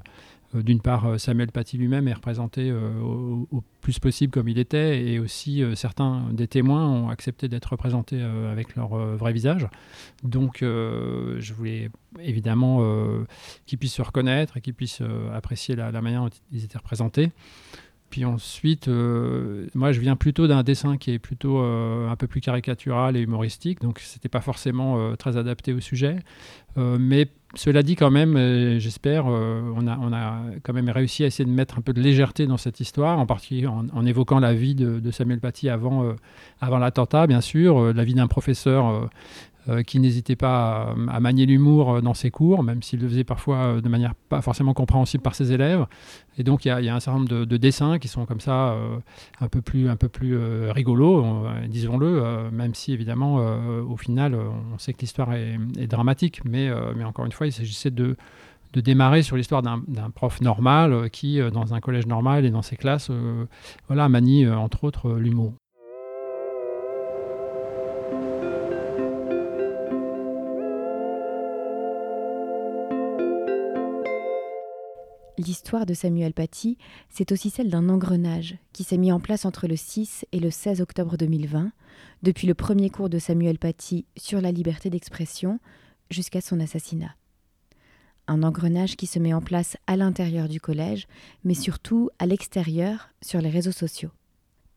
euh, 0.55 0.63
d'une 0.63 0.81
part, 0.81 1.07
euh, 1.07 1.19
Samuel 1.19 1.51
Paty 1.51 1.79
lui-même 1.79 2.09
est 2.09 2.13
représenté 2.13 2.71
euh, 2.71 3.01
au, 3.01 3.63
plus 3.81 3.99
possible 3.99 4.33
comme 4.33 4.49
il 4.49 4.59
était, 4.59 5.05
et 5.05 5.19
aussi 5.19 5.65
certains 5.75 6.29
des 6.31 6.47
témoins 6.47 6.87
ont 6.89 7.09
accepté 7.09 7.49
d'être 7.49 7.73
représentés 7.73 8.23
avec 8.23 8.77
leur 8.77 8.91
vrai 8.91 9.33
visage. 9.33 9.67
Donc, 10.23 10.59
je 10.61 11.53
voulais 11.53 11.91
évidemment 12.21 12.81
qu'ils 13.67 13.79
puissent 13.79 13.95
se 13.95 14.03
reconnaître 14.03 14.57
et 14.57 14.61
qu'ils 14.61 14.75
puissent 14.75 15.03
apprécier 15.35 15.75
la, 15.75 15.91
manière 16.01 16.23
dont 16.23 16.31
ils 16.53 16.63
étaient 16.63 16.79
représentés. 16.79 17.33
Puis 18.13 18.25
ensuite, 18.25 18.89
moi, 18.89 19.91
je 19.91 19.99
viens 19.99 20.15
plutôt 20.15 20.47
d'un 20.47 20.63
dessin 20.63 20.99
qui 20.99 21.11
est 21.11 21.19
plutôt 21.19 21.59
un 21.59 22.15
peu 22.17 22.29
plus 22.29 22.41
caricatural 22.41 23.17
et 23.17 23.21
humoristique, 23.21 23.81
donc 23.81 23.99
c'était 23.99 24.29
pas 24.29 24.41
forcément 24.41 25.17
très 25.17 25.37
adapté 25.37 25.73
au 25.73 25.81
sujet, 25.81 26.17
mais 26.77 27.27
cela 27.55 27.83
dit, 27.83 27.97
quand 27.97 28.11
même, 28.11 28.37
euh, 28.37 28.79
j'espère, 28.79 29.25
euh, 29.29 29.61
on, 29.77 29.87
a, 29.87 30.41
quand 30.63 30.73
même 30.73 30.89
réussi 30.89 31.23
à 31.23 31.27
essayer 31.27 31.45
de 31.45 31.55
mettre 31.55 31.79
un 31.79 31.83
peu 31.83 31.93
de 31.93 32.01
légèreté 32.01 32.47
dans 32.47 32.57
cette 32.57 32.81
histoire, 32.81 33.19
en 33.19 33.27
particulier 33.27 33.67
en, 33.67 34.07
évoquant 34.07 34.41
la 34.41 34.55
vie 34.55 34.75
de, 34.75 35.11
Samuel 35.11 35.41
Paty 35.41 35.69
avant, 35.69 36.05
euh, 36.05 36.13
avant 36.61 36.79
l'attentat, 36.79 37.27
bien 37.27 37.43
sûr, 37.43 37.93
la 37.93 38.05
vie 38.05 38.15
d'un 38.15 38.27
professeur 38.27 39.11
euh, 39.69 39.85
qui 39.85 40.01
n'hésitait 40.01 40.35
pas 40.35 40.93
à, 41.09 41.21
manier 41.21 41.47
l'humour 41.47 41.93
euh, 41.93 42.01
dans 42.01 42.15
ses 42.15 42.33
cours, 42.33 42.65
même 42.65 42.83
s'il 42.83 42.99
le 42.99 43.09
faisait 43.09 43.23
parfois 43.23 43.57
euh, 43.59 43.81
de 43.81 43.89
manière 43.89 44.17
pas 44.17 44.43
forcément 44.43 44.75
compréhensible 44.75 45.23
par 45.23 45.37
ses 45.37 45.53
élèves. 45.53 45.87
Et 46.37 46.43
donc 46.43 46.65
il 46.65 46.69
y, 46.69 46.89
a 46.89 46.95
un 46.95 46.99
certain 46.99 47.21
nombre 47.21 47.45
de, 47.45 47.57
dessins 47.57 48.01
qui 48.01 48.09
sont 48.09 48.27
comme 48.27 48.41
ça 48.41 48.75
un 49.41 49.49
peu 49.49 49.61
plus, 49.61 49.89
un 49.89 49.97
peu 49.97 50.09
plus 50.09 50.35
rigolos, 50.71 51.27
disons-le, 51.69 52.51
même 52.51 52.75
si 52.75 52.95
évidemment 52.95 53.37
au 53.37 53.99
final 53.99 54.35
on 54.73 54.79
sait 54.79 54.95
que 54.95 55.01
l'histoire 55.01 55.35
est, 55.35 55.87
dramatique, 55.87 56.41
mais, 56.47 56.71
mais 56.97 57.05
encore 57.05 57.27
une 57.27 57.33
fois 57.33 57.47
il 57.47 57.53
s'agissait 57.53 57.91
de 57.91 58.17
de 58.73 58.81
démarrer 58.81 59.21
sur 59.21 59.37
l'histoire 59.37 59.61
d'un 59.61 60.11
prof 60.15 60.41
normal 60.41 61.11
qui, 61.11 61.39
dans 61.53 61.75
un 61.75 61.81
collège 61.81 62.07
normal 62.07 62.47
et 62.47 62.51
dans 62.51 62.63
ses 62.63 62.77
classes, 62.77 63.11
voilà, 63.89 64.09
manie 64.09 64.49
entre 64.49 64.85
autres 64.85 65.13
l'humour. 65.13 65.53
L'histoire 75.45 75.87
de 75.87 75.95
Samuel 75.95 76.35
Paty, 76.35 76.79
c'est 77.09 77.33
aussi 77.33 77.51
celle 77.51 77.69
d'un 77.69 77.89
engrenage 77.89 78.59
qui 78.73 78.85
s'est 78.85 78.97
mis 78.97 79.11
en 79.11 79.19
place 79.19 79.45
entre 79.45 79.67
le 79.67 79.75
6 79.75 80.25
et 80.31 80.39
le 80.39 80.53
16 80.53 80.81
octobre 80.81 81.17
2020, 81.17 81.73
depuis 82.23 82.47
le 82.47 82.55
premier 82.55 82.91
cours 82.91 83.09
de 83.09 83.19
Samuel 83.19 83.59
Paty 83.59 84.05
sur 84.17 84.41
la 84.41 84.53
liberté 84.53 84.89
d'expression 84.89 85.59
jusqu'à 86.11 86.41
son 86.41 86.61
assassinat. 86.61 87.17
Un 88.29 88.45
engrenage 88.45 88.95
qui 88.95 89.07
se 89.09 89.19
met 89.19 89.35
en 89.35 89.41
place 89.41 89.77
à 89.89 89.97
l'intérieur 89.97 90.49
du 90.49 90.61
collège, 90.61 91.09
mais 91.43 91.55
surtout 91.55 92.09
à 92.21 92.27
l'extérieur, 92.27 93.09
sur 93.21 93.41
les 93.41 93.51
réseaux 93.51 93.73
sociaux. 93.73 94.11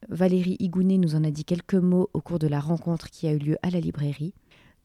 Valérie 0.09 0.57
Higounet 0.59 0.97
nous 0.97 1.13
en 1.13 1.23
a 1.23 1.29
dit 1.29 1.45
quelques 1.45 1.75
mots 1.75 2.09
au 2.13 2.21
cours 2.21 2.39
de 2.39 2.47
la 2.47 2.59
rencontre 2.59 3.11
qui 3.11 3.27
a 3.27 3.33
eu 3.33 3.37
lieu 3.37 3.57
à 3.61 3.69
la 3.69 3.79
librairie. 3.79 4.33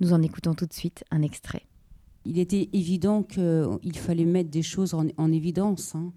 Nous 0.00 0.12
en 0.12 0.20
écoutons 0.20 0.54
tout 0.54 0.66
de 0.66 0.74
suite 0.74 1.04
un 1.10 1.22
extrait. 1.22 1.64
Il 2.26 2.38
était 2.38 2.68
évident 2.72 3.22
qu'il 3.22 3.96
fallait 3.96 4.24
mettre 4.24 4.50
des 4.50 4.62
choses 4.62 4.94
en, 4.94 5.32
évidence. 5.32 5.94
Hein. 5.94 6.12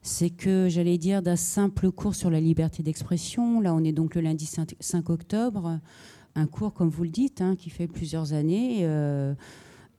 C'est 0.00 0.30
que, 0.30 0.68
j'allais 0.68 0.98
dire, 0.98 1.22
d'un 1.22 1.36
simple 1.36 1.90
cours 1.90 2.14
sur 2.14 2.30
la 2.30 2.40
liberté 2.40 2.82
d'expression, 2.82 3.60
là 3.60 3.74
on 3.74 3.84
est 3.84 3.92
donc 3.92 4.14
le 4.14 4.20
lundi 4.20 4.46
5 4.46 5.10
octobre, 5.10 5.80
un 6.34 6.46
cours, 6.46 6.72
comme 6.72 6.88
vous 6.88 7.04
le 7.04 7.10
dites, 7.10 7.40
hein, 7.40 7.56
qui 7.56 7.70
fait 7.70 7.86
plusieurs 7.86 8.32
années. 8.32 8.80
Euh, 8.82 9.34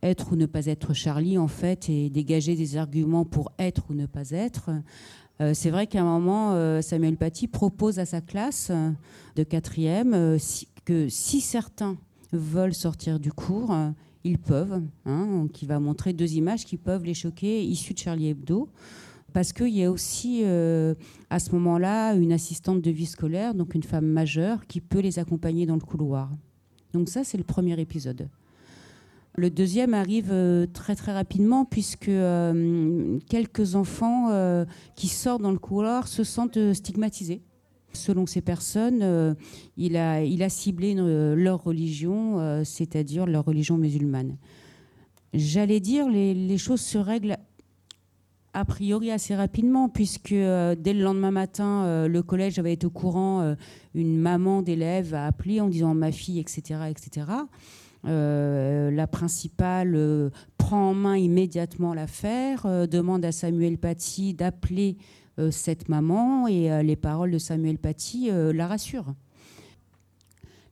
être 0.01 0.33
ou 0.33 0.35
ne 0.35 0.45
pas 0.45 0.65
être 0.65 0.93
Charlie, 0.93 1.37
en 1.37 1.47
fait, 1.47 1.89
et 1.89 2.09
dégager 2.09 2.55
des 2.55 2.75
arguments 2.75 3.23
pour 3.23 3.53
être 3.57 3.83
ou 3.89 3.93
ne 3.93 4.05
pas 4.05 4.31
être. 4.31 4.69
Euh, 5.39 5.53
c'est 5.53 5.69
vrai 5.69 5.87
qu'à 5.87 6.01
un 6.01 6.19
moment, 6.19 6.53
euh, 6.53 6.81
Samuel 6.81 7.15
Paty 7.15 7.47
propose 7.47 7.99
à 7.99 8.05
sa 8.05 8.19
classe 8.19 8.71
de 9.35 9.43
quatrième 9.43 10.37
que 10.83 11.07
si 11.07 11.39
certains 11.39 11.97
veulent 12.33 12.73
sortir 12.73 13.19
du 13.19 13.31
cours, 13.31 13.73
ils 14.23 14.39
peuvent. 14.39 14.81
Hein, 15.05 15.47
va 15.63 15.79
montrer 15.79 16.13
deux 16.13 16.33
images 16.33 16.65
qui 16.65 16.77
peuvent 16.77 17.03
les 17.03 17.13
choquer, 17.13 17.63
issues 17.63 17.93
de 17.93 17.99
Charlie 17.99 18.29
Hebdo. 18.29 18.69
Parce 19.33 19.51
qu'il 19.51 19.69
y 19.69 19.83
a 19.83 19.91
aussi, 19.91 20.41
euh, 20.43 20.93
à 21.29 21.39
ce 21.39 21.51
moment-là, 21.53 22.13
une 22.13 22.31
assistante 22.31 22.81
de 22.81 22.91
vie 22.91 23.07
scolaire, 23.07 23.55
donc 23.55 23.73
une 23.73 23.83
femme 23.83 24.05
majeure, 24.05 24.67
qui 24.67 24.79
peut 24.79 24.99
les 24.99 25.17
accompagner 25.17 25.65
dans 25.65 25.73
le 25.73 25.81
couloir. 25.81 26.29
Donc 26.93 27.09
ça, 27.09 27.23
c'est 27.23 27.39
le 27.39 27.43
premier 27.43 27.79
épisode. 27.79 28.29
Le 29.35 29.49
deuxième 29.49 29.95
arrive 29.95 30.29
euh, 30.31 30.67
très 30.71 30.95
très 30.95 31.11
rapidement 31.11 31.65
puisque 31.65 32.07
euh, 32.07 33.17
quelques 33.27 33.73
enfants 33.73 34.29
qui 34.95 35.07
sortent 35.07 35.41
dans 35.41 35.51
le 35.51 35.57
couloir 35.57 36.07
se 36.07 36.23
sentent 36.23 36.73
stigmatisés. 36.73 37.41
Selon 37.93 38.25
ces 38.25 38.41
personnes, 38.41 39.01
euh, 39.03 39.33
il, 39.77 39.97
a, 39.97 40.49
ciblé 40.49 40.95
euh, 40.97 41.35
leur 41.35 41.63
religion, 41.63 42.39
euh, 42.39 42.63
c'est-à-dire 42.63 43.27
leur 43.27 43.45
religion 43.45 43.77
musulmane. 43.77 44.37
J'allais 45.33 45.79
dire, 45.79 46.09
les, 46.09 46.57
choses 46.57 46.81
se 46.81 46.97
règlent 46.97 47.37
a 48.53 48.65
priori 48.65 49.11
assez 49.11 49.35
rapidement, 49.35 49.89
puisque 49.89 50.29
dès 50.29 50.93
le 50.93 51.01
lendemain 51.01 51.31
matin, 51.31 52.07
le 52.07 52.21
collège 52.21 52.59
avait 52.59 52.73
été 52.73 52.85
au 52.85 52.91
courant, 52.91 53.55
une 53.95 54.19
maman 54.19 54.61
d'élève 54.61 55.15
a 55.15 55.25
appelé 55.25 55.59
en 55.59 55.69
disant 55.69 55.95
ma 55.95 56.11
fille, 56.11 56.39
etc. 56.39 56.81
etc. 56.87 57.25
la 58.03 59.07
principale 59.07 60.29
prend 60.59 60.91
en 60.91 60.93
main 60.93 61.17
immédiatement 61.17 61.95
l'affaire, 61.95 62.87
demande 62.87 63.25
à 63.25 63.31
Samuel 63.31 63.79
Paty 63.79 64.35
d'appeler 64.35 64.97
cette 65.51 65.89
maman 65.89 66.47
et 66.47 66.71
euh, 66.71 66.83
les 66.83 66.95
paroles 66.95 67.31
de 67.31 67.37
Samuel 67.37 67.77
Paty 67.77 68.29
euh, 68.29 68.53
la 68.53 68.67
rassurent. 68.67 69.13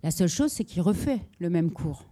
La 0.03 0.11
seule 0.11 0.29
chose, 0.29 0.51
c'est 0.51 0.63
qu'il 0.63 0.81
refait 0.81 1.21
le 1.39 1.49
même 1.49 1.71
cours 1.71 2.05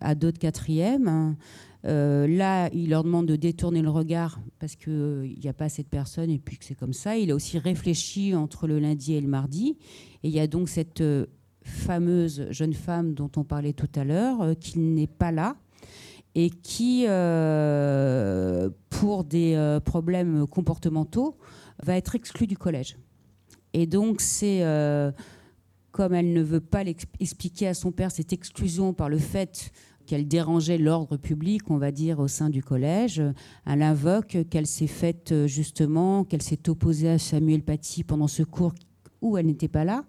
à 0.00 0.14
d'autres 0.14 0.38
quatrièmes. 0.38 1.08
Hein. 1.08 1.36
là, 1.84 2.68
il 2.72 2.90
leur 2.90 3.04
demande 3.04 3.26
de 3.26 3.36
détourner 3.36 3.82
le 3.82 3.90
regard 3.90 4.40
parce 4.58 4.74
qu'il 4.74 5.38
n'y 5.42 5.48
a 5.48 5.52
pas 5.52 5.66
assez 5.66 5.82
de 5.82 5.88
personnes 5.88 6.30
et 6.30 6.38
puis 6.38 6.56
que 6.58 6.64
c'est 6.64 6.74
comme 6.74 6.92
ça. 6.92 7.16
Il 7.16 7.30
a 7.30 7.34
aussi 7.34 7.58
réfléchi 7.58 8.34
entre 8.34 8.66
le 8.66 8.78
lundi 8.78 9.14
et 9.14 9.20
le 9.20 9.28
mardi. 9.28 9.76
Et 10.22 10.28
il 10.28 10.34
y 10.34 10.40
a 10.40 10.46
donc 10.46 10.68
cette 10.70 11.02
fameuse 11.62 12.46
jeune 12.50 12.72
femme 12.72 13.12
dont 13.12 13.30
on 13.36 13.44
parlait 13.44 13.74
tout 13.74 13.90
à 13.96 14.04
l'heure 14.04 14.54
qui 14.58 14.78
n'est 14.78 15.06
pas 15.06 15.32
là 15.32 15.56
et 16.34 16.50
qui, 16.50 17.06
pour 18.90 19.24
des 19.24 19.78
problèmes 19.84 20.46
comportementaux, 20.46 21.36
va 21.82 21.96
être 21.96 22.14
exclue 22.14 22.46
du 22.46 22.56
collège. 22.56 22.96
Et 23.78 23.86
donc, 23.86 24.22
c'est 24.22 24.62
euh, 24.62 25.12
comme 25.90 26.14
elle 26.14 26.32
ne 26.32 26.40
veut 26.40 26.60
pas 26.60 26.82
expliquer 27.20 27.68
à 27.68 27.74
son 27.74 27.92
père 27.92 28.10
cette 28.10 28.32
exclusion 28.32 28.94
par 28.94 29.10
le 29.10 29.18
fait 29.18 29.70
qu'elle 30.06 30.26
dérangeait 30.26 30.78
l'ordre 30.78 31.18
public, 31.18 31.70
on 31.70 31.76
va 31.76 31.90
dire, 31.90 32.18
au 32.18 32.26
sein 32.26 32.48
du 32.48 32.62
collège. 32.62 33.22
Elle 33.66 33.82
invoque 33.82 34.38
qu'elle 34.48 34.66
s'est 34.66 34.86
faite 34.86 35.46
justement, 35.46 36.24
qu'elle 36.24 36.40
s'est 36.40 36.70
opposée 36.70 37.10
à 37.10 37.18
Samuel 37.18 37.62
Paty 37.62 38.02
pendant 38.02 38.28
ce 38.28 38.44
cours 38.44 38.72
où 39.20 39.36
elle 39.36 39.44
n'était 39.44 39.68
pas 39.68 39.84
là 39.84 40.04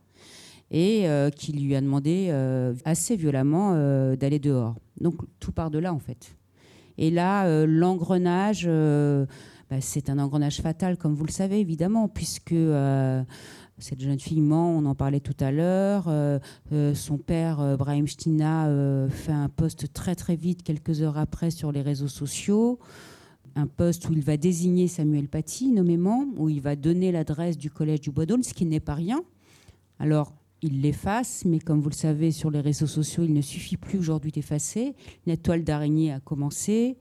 et 0.72 1.10
euh, 1.10 1.30
qui 1.30 1.52
lui 1.52 1.76
a 1.76 1.82
demandé 1.82 2.28
euh, 2.30 2.74
assez 2.86 3.18
violemment 3.18 3.74
d'aller 4.16 4.40
dehors. 4.40 4.76
Donc 5.02 5.16
tout 5.42 5.52
part 5.52 5.72
de 5.72 5.80
là 5.80 5.94
en 5.94 6.00
fait. 6.00 6.38
Et 6.98 7.12
là, 7.12 7.66
l'engrenage 7.66 8.68
bah, 9.70 9.82
c'est 9.82 10.10
un 10.10 10.18
engrenage 10.18 10.62
fatal, 10.62 10.98
comme 10.98 11.14
vous 11.14 11.26
le 11.26 11.32
savez, 11.32 11.60
évidemment, 11.60 12.08
puisque 12.08 12.54
euh, 12.54 13.22
cette 13.80 14.00
jeune 14.00 14.20
fille 14.20 14.40
ment, 14.40 14.72
on 14.72 14.86
en 14.86 14.96
parlait 14.96 15.20
tout 15.20 15.36
à 15.42 15.52
l'heure. 15.52 16.06
Euh, 16.08 16.40
euh, 16.72 16.96
son 16.96 17.18
père, 17.18 17.78
Brahim 17.78 18.08
Stina, 18.08 18.70
fait 19.10 19.34
un 19.34 19.50
post 19.50 19.92
très 19.92 20.16
très 20.16 20.38
vite, 20.38 20.64
quelques 20.64 21.02
heures 21.02 21.18
après, 21.18 21.52
sur 21.52 21.74
les 21.74 21.82
réseaux 21.82 22.08
sociaux. 22.08 22.80
Un 23.56 23.68
post 23.68 24.08
où 24.08 24.14
il 24.14 24.22
va 24.22 24.38
désigner 24.38 24.88
Samuel 24.88 25.28
Paty, 25.28 25.72
nommément, 25.72 26.26
où 26.38 26.48
il 26.48 26.62
va 26.62 26.76
donner 26.78 27.12
l'adresse 27.12 27.58
du 27.58 27.70
collège 27.70 28.00
du 28.00 28.12
Bois 28.12 28.26
d'Aulne, 28.26 28.44
ce 28.44 28.54
qui 28.54 28.66
n'est 28.66 28.80
pas 28.80 28.96
rien. 28.96 29.22
Alors, 30.00 30.34
il 30.62 30.82
l'efface, 30.82 31.46
mais 31.46 31.60
comme 31.60 31.82
vous 31.82 31.90
le 31.90 31.96
savez, 31.96 32.32
sur 32.32 32.50
les 32.50 32.62
réseaux 32.62 32.88
sociaux, 32.88 33.24
il 33.24 33.34
ne 33.34 33.42
suffit 33.42 33.78
plus 33.78 34.00
aujourd'hui 34.00 34.32
d'effacer. 34.32 34.96
Une 35.26 35.38
toile 35.38 35.64
d'araignée 35.64 36.12
a 36.12 36.20
commencé. 36.20 36.98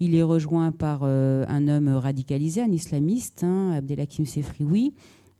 Il 0.00 0.14
est 0.14 0.22
rejoint 0.22 0.72
par 0.72 1.00
euh, 1.02 1.44
un 1.48 1.68
homme 1.68 1.88
radicalisé, 1.88 2.60
un 2.60 2.72
islamiste, 2.72 3.44
hein, 3.44 3.72
Abdelhakim 3.72 4.26
Sefrioui. 4.26 4.94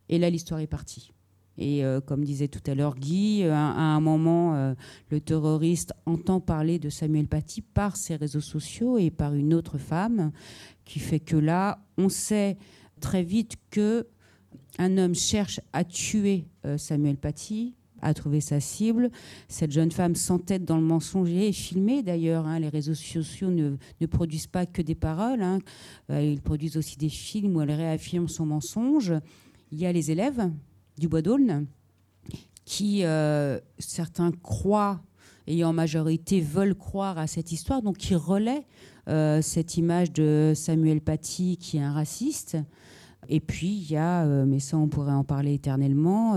Et 0.08 0.18
là, 0.18 0.30
l'histoire 0.30 0.60
est 0.60 0.68
partie. 0.68 1.10
Et 1.58 1.84
euh, 1.84 2.00
comme 2.00 2.24
disait 2.24 2.48
tout 2.48 2.62
à 2.70 2.74
l'heure 2.74 2.94
Guy, 2.94 3.42
euh, 3.42 3.52
à, 3.52 3.56
un 3.56 4.00
moment, 4.00 4.74
le 5.10 5.20
terroriste 5.20 5.92
entend 6.06 6.40
parler 6.40 6.78
de 6.78 6.88
Samuel 6.88 7.26
Paty 7.26 7.62
par 7.62 7.96
ses 7.96 8.14
réseaux 8.14 8.40
sociaux 8.40 8.96
et 8.96 9.10
par 9.10 9.34
une 9.34 9.52
autre 9.52 9.78
femme, 9.78 10.30
qui 10.84 11.00
fait 11.00 11.20
que 11.20 11.36
là, 11.36 11.84
on 11.98 12.08
sait 12.08 12.56
très 13.00 13.24
vite 13.24 13.56
que 13.70 14.06
un 14.78 14.98
homme 14.98 15.14
cherche 15.14 15.60
à 15.72 15.84
tuer 15.84 16.44
Samuel 16.76 17.16
Paty, 17.16 17.74
a 18.02 18.14
trouvé 18.14 18.40
sa 18.40 18.60
cible. 18.60 19.10
Cette 19.48 19.72
jeune 19.72 19.90
femme 19.90 20.14
s'entête 20.14 20.64
dans 20.64 20.76
le 20.76 20.82
mensonger 20.82 21.48
et 21.48 21.52
filmée 21.52 22.02
d'ailleurs. 22.02 22.46
Hein. 22.46 22.60
Les 22.60 22.68
réseaux 22.68 22.94
sociaux 22.94 23.50
ne, 23.50 23.76
produisent 24.06 24.46
pas 24.46 24.66
que 24.66 24.82
des 24.82 24.94
paroles, 24.94 25.42
hein. 25.42 25.58
euh, 26.10 26.22
ils 26.22 26.40
produisent 26.40 26.76
aussi 26.76 26.96
des 26.96 27.08
films 27.08 27.56
où 27.56 27.60
elle 27.60 27.72
réaffirme 27.72 28.28
son 28.28 28.46
mensonge. 28.46 29.12
Il 29.72 29.78
y 29.78 29.86
a 29.86 29.92
les 29.92 30.10
élèves 30.10 30.50
du 30.98 31.08
Bois 31.08 31.22
d'Aulne 31.22 31.66
qui, 32.64 33.04
euh, 33.04 33.60
certains 33.78 34.32
croient, 34.32 35.00
et 35.46 35.64
en 35.64 35.72
majorité 35.72 36.40
veulent 36.40 36.74
croire 36.74 37.18
à 37.18 37.28
cette 37.28 37.52
histoire, 37.52 37.80
donc 37.80 37.98
qui 37.98 38.16
relaient 38.16 38.66
euh, 39.08 39.40
cette 39.40 39.76
image 39.76 40.12
de 40.12 40.52
Samuel 40.56 41.00
Paty 41.00 41.56
qui 41.56 41.76
est 41.76 41.82
un 41.82 41.92
raciste. 41.92 42.56
Et 43.28 43.40
puis 43.40 43.68
il 43.68 43.90
y 43.90 43.96
a, 43.96 44.24
mais 44.44 44.60
ça 44.60 44.76
on 44.76 44.88
pourrait 44.88 45.12
en 45.12 45.24
parler 45.24 45.54
éternellement, 45.54 46.34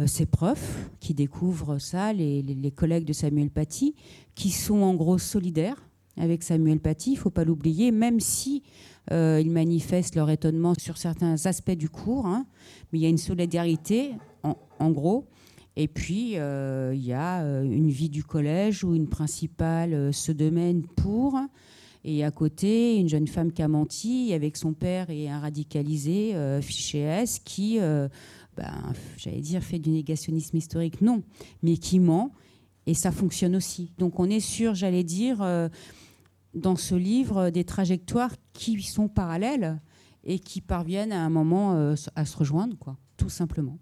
euh, 0.00 0.06
ses 0.06 0.26
profs 0.26 0.90
qui 1.00 1.12
découvrent 1.12 1.78
ça, 1.78 2.12
les, 2.12 2.72
collègues 2.74 3.04
de 3.04 3.12
Samuel 3.12 3.50
Paty, 3.50 3.94
qui 4.34 4.50
sont 4.50 4.82
en 4.82 4.94
gros 4.94 5.18
solidaires 5.18 5.82
avec 6.16 6.42
Samuel 6.42 6.80
Paty, 6.80 7.10
il 7.10 7.14
ne 7.14 7.18
faut 7.18 7.30
pas 7.30 7.44
l'oublier, 7.44 7.90
même 7.90 8.20
si 8.20 8.62
euh, 9.10 9.40
ils 9.40 9.50
manifestent 9.50 10.14
leur 10.14 10.30
étonnement 10.30 10.74
sur 10.78 10.98
certains 10.98 11.46
aspects 11.46 11.76
du 11.76 11.88
cours, 11.88 12.26
hein. 12.26 12.46
mais 12.92 12.98
il 12.98 13.02
y 13.02 13.06
a 13.06 13.08
une 13.08 13.18
solidarité 13.18 14.12
en, 14.42 14.90
gros. 14.90 15.26
Et 15.76 15.86
puis, 15.88 16.32
euh, 16.36 16.92
il 16.94 17.04
y 17.04 17.12
a 17.12 17.40
une 17.62 17.90
vie 17.90 18.08
du 18.08 18.24
collège 18.24 18.82
où 18.82 18.94
une 18.94 19.08
principale 19.08 20.12
se 20.12 20.32
demène 20.32 20.82
pour, 20.82 21.38
et 22.04 22.24
à 22.24 22.30
côté, 22.30 22.96
une 22.96 23.08
jeune 23.08 23.26
femme 23.26 23.52
qui 23.52 23.62
a 23.62 23.68
menti 23.68 24.32
avec 24.32 24.56
son 24.56 24.72
père 24.72 25.10
et 25.10 25.28
un 25.28 25.40
radicalisé, 25.40 26.34
fiché 26.62 27.00
S, 27.00 27.38
qui 27.38 27.78
ben, 28.58 28.92
j'allais 29.16 29.40
dire, 29.40 29.62
fait 29.62 29.78
du 29.78 29.90
négationnisme 29.90 30.56
historique, 30.56 31.00
non, 31.00 31.22
mais 31.62 31.76
qui 31.76 32.00
ment, 32.00 32.32
et 32.86 32.94
ça 32.94 33.12
fonctionne 33.12 33.54
aussi. 33.54 33.92
Donc 33.98 34.18
on 34.18 34.28
est 34.28 34.40
sûr, 34.40 34.74
j'allais 34.74 35.04
dire, 35.04 35.40
euh, 35.42 35.68
dans 36.54 36.74
ce 36.74 36.96
livre, 36.96 37.50
des 37.50 37.62
trajectoires 37.62 38.34
qui 38.52 38.82
sont 38.82 39.06
parallèles 39.06 39.80
et 40.24 40.40
qui 40.40 40.60
parviennent 40.60 41.12
à 41.12 41.24
un 41.24 41.30
moment 41.30 41.74
euh, 41.74 41.94
à 42.16 42.24
se 42.24 42.36
rejoindre, 42.36 42.76
quoi, 42.76 42.96
tout 43.16 43.28
simplement. 43.28 43.78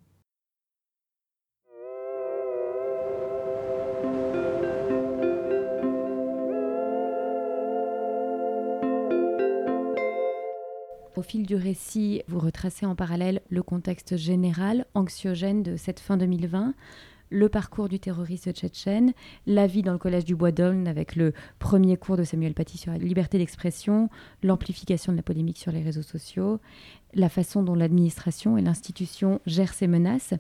Au 11.16 11.23
fil 11.23 11.46
du 11.46 11.56
récit, 11.56 12.20
vous 12.28 12.38
retracez 12.38 12.85
en 12.85 12.94
parallèle 12.94 13.40
le 13.49 13.62
contexte 13.62 14.18
général, 14.18 14.85
anxiogène 14.92 15.62
de 15.62 15.78
cette 15.78 15.99
fin 15.99 16.18
2020, 16.18 16.75
le 17.30 17.49
parcours 17.49 17.88
du 17.88 17.99
terroriste 17.99 18.52
tchétchène, 18.52 19.14
la 19.46 19.66
vie 19.66 19.80
dans 19.80 19.92
le 19.92 19.99
collège 19.99 20.26
du 20.26 20.37
Bois 20.37 20.52
d'Aulne 20.52 20.87
avec 20.87 21.16
le 21.16 21.32
premier 21.58 21.96
cours 21.96 22.18
de 22.18 22.23
Samuel 22.23 22.52
Paty 22.52 22.76
sur 22.76 22.92
la 22.92 22.99
liberté 22.99 23.38
d'expression, 23.38 24.11
l'amplification 24.42 25.11
de 25.11 25.16
la 25.16 25.23
polémique 25.23 25.56
sur 25.56 25.73
les 25.73 25.82
réseaux 25.82 26.02
sociaux, 26.02 26.61
la 27.14 27.30
façon 27.30 27.62
dont 27.62 27.75
l'administration 27.75 28.58
et 28.58 28.62
l'institution 28.62 29.40
gèrent 29.46 29.73
ces 29.73 29.87
menaces. 29.87 30.35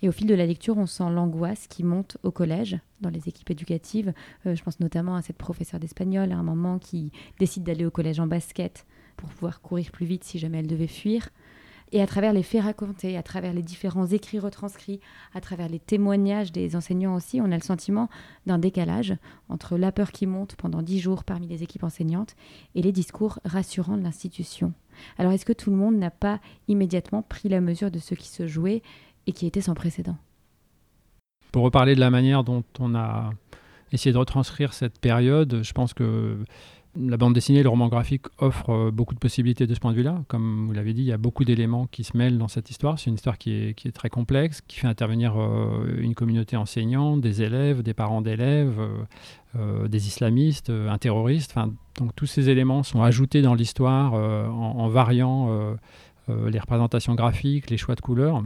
Et 0.00 0.08
au 0.08 0.12
fil 0.12 0.28
de 0.28 0.34
la 0.36 0.46
lecture, 0.46 0.78
on 0.78 0.86
sent 0.86 1.10
l'angoisse 1.10 1.66
qui 1.66 1.82
monte 1.82 2.18
au 2.22 2.30
collège, 2.30 2.78
dans 3.00 3.10
les 3.10 3.28
équipes 3.28 3.50
éducatives. 3.50 4.12
Euh, 4.46 4.54
je 4.54 4.62
pense 4.62 4.78
notamment 4.78 5.16
à 5.16 5.22
cette 5.22 5.38
professeure 5.38 5.80
d'espagnol 5.80 6.30
à 6.30 6.36
un 6.36 6.44
moment 6.44 6.78
qui 6.78 7.10
décide 7.40 7.64
d'aller 7.64 7.84
au 7.84 7.90
collège 7.90 8.20
en 8.20 8.28
basket 8.28 8.86
pour 9.20 9.28
pouvoir 9.30 9.60
courir 9.60 9.90
plus 9.92 10.06
vite 10.06 10.24
si 10.24 10.38
jamais 10.38 10.58
elle 10.58 10.66
devait 10.66 10.86
fuir. 10.86 11.28
Et 11.92 12.00
à 12.00 12.06
travers 12.06 12.32
les 12.32 12.44
faits 12.44 12.62
racontés, 12.62 13.16
à 13.16 13.22
travers 13.22 13.52
les 13.52 13.62
différents 13.62 14.06
écrits 14.06 14.38
retranscrits, 14.38 15.00
à 15.34 15.40
travers 15.40 15.68
les 15.68 15.80
témoignages 15.80 16.52
des 16.52 16.76
enseignants 16.76 17.16
aussi, 17.16 17.40
on 17.40 17.50
a 17.50 17.56
le 17.56 17.62
sentiment 17.62 18.08
d'un 18.46 18.58
décalage 18.58 19.16
entre 19.48 19.76
la 19.76 19.90
peur 19.90 20.12
qui 20.12 20.26
monte 20.26 20.54
pendant 20.54 20.82
dix 20.82 21.00
jours 21.00 21.24
parmi 21.24 21.48
les 21.48 21.64
équipes 21.64 21.82
enseignantes 21.82 22.36
et 22.76 22.82
les 22.82 22.92
discours 22.92 23.40
rassurants 23.44 23.96
de 23.96 24.04
l'institution. 24.04 24.72
Alors 25.18 25.32
est-ce 25.32 25.44
que 25.44 25.52
tout 25.52 25.70
le 25.70 25.76
monde 25.76 25.96
n'a 25.96 26.12
pas 26.12 26.40
immédiatement 26.68 27.22
pris 27.22 27.48
la 27.48 27.60
mesure 27.60 27.90
de 27.90 27.98
ce 27.98 28.14
qui 28.14 28.28
se 28.28 28.46
jouait 28.46 28.82
et 29.26 29.32
qui 29.32 29.46
était 29.46 29.60
sans 29.60 29.74
précédent? 29.74 30.16
Pour 31.50 31.64
reparler 31.64 31.96
de 31.96 32.00
la 32.00 32.10
manière 32.10 32.44
dont 32.44 32.62
on 32.78 32.94
a 32.94 33.32
essayé 33.90 34.12
de 34.12 34.18
retranscrire 34.18 34.72
cette 34.72 35.00
période, 35.00 35.62
je 35.64 35.72
pense 35.72 35.92
que 35.92 36.38
la 36.96 37.16
bande 37.16 37.34
dessinée, 37.34 37.62
le 37.62 37.68
roman 37.68 37.88
graphique 37.88 38.26
offre 38.38 38.70
euh, 38.70 38.90
beaucoup 38.90 39.14
de 39.14 39.20
possibilités 39.20 39.66
de 39.66 39.74
ce 39.74 39.80
point 39.80 39.92
de 39.92 39.96
vue-là. 39.96 40.22
Comme 40.28 40.66
vous 40.66 40.72
l'avez 40.72 40.92
dit, 40.92 41.02
il 41.02 41.06
y 41.06 41.12
a 41.12 41.18
beaucoup 41.18 41.44
d'éléments 41.44 41.86
qui 41.86 42.02
se 42.02 42.16
mêlent 42.16 42.38
dans 42.38 42.48
cette 42.48 42.70
histoire. 42.70 42.98
C'est 42.98 43.10
une 43.10 43.14
histoire 43.14 43.38
qui 43.38 43.52
est, 43.52 43.92
très 43.92 44.10
complexe, 44.10 44.60
qui 44.60 44.78
fait 44.78 44.88
intervenir 44.88 45.40
euh, 45.40 45.96
une 46.00 46.14
communauté 46.14 46.56
enseignante, 46.56 47.20
des 47.20 47.42
élèves, 47.42 47.82
des 47.82 47.94
parents 47.94 48.22
d'élèves, 48.22 48.80
euh, 49.56 49.88
des 49.88 50.08
islamistes, 50.08 50.70
un 50.70 50.98
terroriste. 50.98 51.54
donc 51.98 52.14
tous 52.16 52.26
ces 52.26 52.48
éléments 52.48 52.82
sont 52.82 53.02
ajoutés 53.02 53.42
dans 53.42 53.54
l'histoire 53.54 54.14
en, 54.14 54.88
variant 54.88 55.76
les 56.28 56.58
représentations 56.58 57.14
graphiques, 57.14 57.68
les 57.70 57.76
choix 57.76 57.96
de 57.96 58.00
couleurs. 58.00 58.44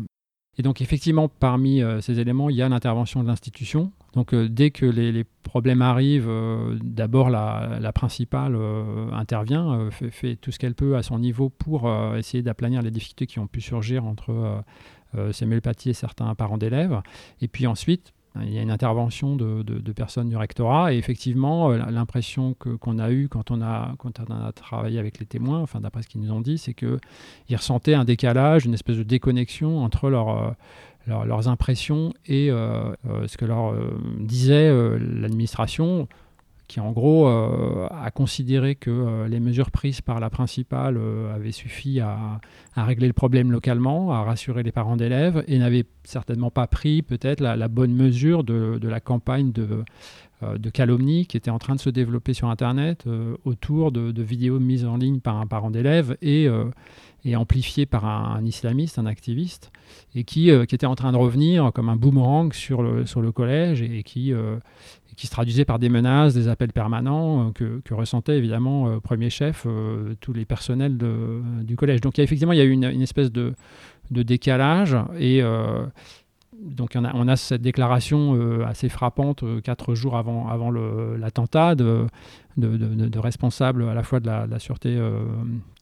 Et 0.57 0.63
donc 0.63 0.81
effectivement, 0.81 1.29
parmi 1.29 1.83
ces 2.01 2.21
éléments, 2.21 2.49
il 2.49 2.57
y 2.57 2.63
a 2.63 2.69
l'intervention 2.69 3.23
de 3.23 3.29
l'institution, 3.29 3.93
donc 4.15 4.33
euh, 4.33 4.49
dès 4.49 4.71
que 4.71 4.87
les, 4.87 5.25
problèmes 5.43 5.83
arrivent, 5.83 6.29
euh, 6.29 6.79
d'abord 6.83 7.31
la, 7.31 7.93
principale 7.93 8.55
euh, 8.57 9.11
intervient, 9.13 9.89
fait, 9.91 10.37
tout 10.37 10.51
ce 10.51 10.59
qu'elle 10.59 10.75
peut 10.75 10.97
à 10.97 11.03
son 11.03 11.19
niveau 11.19 11.49
pour 11.49 11.91
essayer 12.17 12.43
d'aplanir 12.43 12.83
les 12.83 12.91
difficultés 12.91 13.27
qui 13.27 13.39
ont 13.39 13.47
pu 13.47 13.61
surgir 13.61 14.05
entre 14.05 14.63
Samuel 15.33 15.61
Paty 15.61 15.91
et 15.91 15.93
certains 15.93 16.35
parents 16.35 16.59
d'élèves. 16.59 17.01
Et 17.41 17.47
puis 17.47 17.67
ensuite, 17.67 18.13
il 18.43 18.53
y 18.53 18.59
a 18.59 18.63
une 18.63 18.73
intervention 18.73 19.37
de, 19.37 19.93
personnes 19.93 20.29
du 20.29 20.37
rectorat 20.37 20.93
et 20.93 20.97
effectivement, 20.97 21.71
l'impression 21.71 22.55
qu'on 22.55 22.99
a 22.99 23.13
eue 23.13 23.29
quand 23.29 23.53
on 23.53 23.63
a, 23.63 23.95
quand 23.99 24.19
on 24.19 24.35
a 24.35 24.51
travaillé 24.53 24.99
avec 24.99 25.21
les 25.21 25.27
témoins, 25.27 25.61
enfin 25.61 25.81
d'après 25.81 26.03
ce 26.03 26.09
qu'ils 26.09 26.21
nous 26.21 26.33
ont 26.33 26.41
dit, 26.41 26.59
c'est 26.59 26.75
qu'ils 26.75 26.99
ressentaient 27.53 27.95
un 27.95 28.05
décalage, 28.05 28.65
une 28.65 28.75
espèce 28.75 28.97
de 28.97 29.05
déconnexion 29.05 29.85
entre 29.85 30.11
leur 30.11 30.57
leurs 31.07 31.49
impressions 31.49 32.13
et 32.27 32.51
euh, 32.51 32.93
euh, 33.09 33.27
ce 33.27 33.37
que 33.37 33.45
leur 33.45 33.73
euh, 33.73 33.99
disait 34.21 34.71
l'administration, 34.99 36.09
qui 36.67 36.81
en 36.81 36.93
gros 36.93 37.27
a 37.27 38.11
considéré 38.11 38.75
que 38.75 39.27
les 39.29 39.39
mesures 39.39 39.71
prises 39.71 40.01
par 40.01 40.19
la 40.19 40.31
principale 40.31 40.99
avaient 41.35 41.53
suffi 41.53 42.01
à, 42.01 42.41
régler 42.75 43.07
le 43.07 43.13
problème 43.13 43.53
localement, 43.53 44.13
à 44.13 44.23
rassurer 44.23 44.63
les 44.63 44.73
parents 44.73 44.97
d'élèves, 44.97 45.45
et 45.47 45.59
n'avaient 45.59 45.85
certainement 46.05 46.51
pas 46.51 46.67
pris 46.67 47.03
peut-être 47.03 47.41
la, 47.43 47.69
bonne 47.69 47.93
mesure 47.93 48.45
de, 48.45 48.81
la 48.83 48.99
campagne 49.01 49.53
de, 49.53 49.85
de 50.57 50.71
calomnie 50.71 51.27
qui 51.27 51.37
était 51.37 51.51
en 51.51 51.59
train 51.59 51.75
de 51.75 51.81
se 51.81 51.91
développer 51.91 52.33
sur 52.33 52.49
Internet 52.49 53.05
autour 53.45 53.93
de, 53.93 54.23
vidéos 54.23 54.59
mises 54.59 54.87
en 54.87 54.97
ligne 54.97 55.21
par 55.21 55.37
un 55.37 55.47
parent 55.47 55.71
d'élève 55.71 56.17
et, 56.23 56.49
et 57.25 57.37
amplifiées 57.37 57.87
par 57.87 58.05
un, 58.05 58.45
islamiste, 58.45 58.99
un 58.99 59.07
activiste, 59.07 59.73
et 60.15 60.25
qui, 60.25 60.51
euh, 60.51 60.67
qui, 60.67 60.75
était 60.75 60.87
en 60.87 60.95
train 60.95 61.13
de 61.13 61.17
revenir 61.17 61.73
comme 61.73 61.89
un 61.89 61.97
boomerang 61.97 62.53
sur 62.53 62.83
le, 62.83 63.07
sur 63.07 63.23
le 63.23 63.33
collège 63.33 63.81
et, 63.83 64.03
qui, 64.03 64.33
euh, 64.33 64.57
qui 65.17 65.27
se 65.27 65.33
traduisait 65.33 65.65
par 65.65 65.79
des 65.79 65.89
menaces, 65.89 66.35
des 66.35 66.49
appels 66.49 66.73
permanents 66.73 67.49
euh, 67.49 67.53
que, 67.53 67.81
que 67.81 67.95
ressentaient 67.95 68.37
évidemment 68.37 69.01
premier 69.01 69.31
chef 69.31 69.67
tous 70.21 70.33
les 70.33 70.45
personnels 70.45 70.99
du 71.63 71.77
collège. 71.77 72.01
Donc 72.01 72.19
effectivement, 72.19 72.53
il 72.53 72.59
y 72.59 72.63
a 72.63 72.65
eu 72.65 72.71
une, 72.71 72.85
une 72.85 73.03
espèce 73.03 73.33
de, 73.33 73.55
de 74.11 74.23
décalage 74.23 74.97
et 75.19 75.43
donc 76.63 76.97
on 76.97 77.29
a, 77.29 77.37
cette 77.37 77.63
déclaration 77.63 78.63
assez 78.65 78.89
frappante 78.89 79.45
quatre 79.63 79.95
jours 79.95 80.17
avant, 80.17 80.71
l'attentat 80.71 81.75
de, 81.75 82.07
responsables 83.19 83.89
à 83.89 83.95
la 83.95 84.03
fois 84.03 84.21
de 84.21 84.27
la, 84.27 84.59
sûreté 84.59 84.99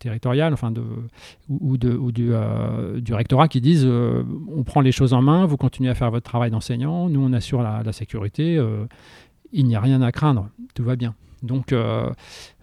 territoriale 0.00 0.52
enfin 0.52 0.70
de, 0.70 0.82
ou, 1.48 1.74
ou 1.74 2.12
du, 2.12 2.32
du, 2.96 3.14
rectorat 3.14 3.48
qui 3.48 3.60
disent 3.60 3.86
on 3.86 4.62
prend 4.64 4.80
les 4.80 4.92
choses 4.92 5.12
en 5.12 5.22
main, 5.22 5.46
vous 5.46 5.56
continuez 5.56 5.90
à 5.90 5.94
faire 5.94 6.10
votre 6.10 6.28
travail 6.28 6.50
d'enseignant, 6.50 7.08
nous 7.08 7.20
on 7.20 7.32
assure 7.32 7.62
la, 7.62 7.82
la 7.82 7.92
sécurité, 7.92 8.60
il 9.52 9.66
n'y 9.66 9.76
a 9.76 9.80
rien 9.80 10.02
à 10.02 10.10
craindre, 10.12 10.48
tout 10.74 10.84
va 10.84 10.96
bien. 10.96 11.14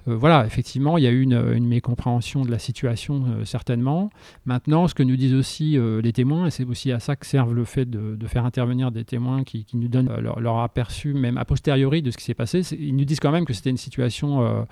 Euh, 0.09 0.15
voilà, 0.15 0.45
effectivement, 0.45 0.97
il 0.97 1.03
y 1.03 1.07
a 1.07 1.11
eu 1.11 1.21
une, 1.21 1.67
mécompréhension 1.67 2.43
de 2.43 2.51
la 2.51 2.59
situation, 2.59 3.23
euh, 3.27 3.45
certainement. 3.45 4.09
Maintenant, 4.45 4.87
ce 4.87 4.95
que 4.95 5.03
nous 5.03 5.15
disent 5.15 5.35
aussi 5.35 5.77
euh, 5.77 6.01
les 6.01 6.13
témoins, 6.13 6.47
et 6.47 6.51
c'est 6.51 6.65
aussi 6.65 6.91
à 6.91 6.99
ça 6.99 7.15
que 7.15 7.25
serve 7.25 7.53
le 7.53 7.63
fait 7.63 7.85
de, 7.85 8.27
faire 8.27 8.45
intervenir 8.45 8.91
des 8.91 9.05
témoins 9.05 9.43
qui, 9.43 9.65
nous 9.73 9.87
donnent 9.87 10.11
leur, 10.19 10.59
aperçu, 10.59 11.13
même 11.13 11.37
a 11.37 11.45
posteriori, 11.45 12.01
de 12.01 12.11
ce 12.11 12.17
qui 12.17 12.23
s'est 12.23 12.33
passé, 12.33 12.61
ils 12.77 12.95
nous 12.95 13.05
disent 13.05 13.19
quand 13.19 13.31
même 13.31 13.45
que 13.45 13.53
c'était 13.53 13.69
une 13.69 13.77
situation 13.77 14.65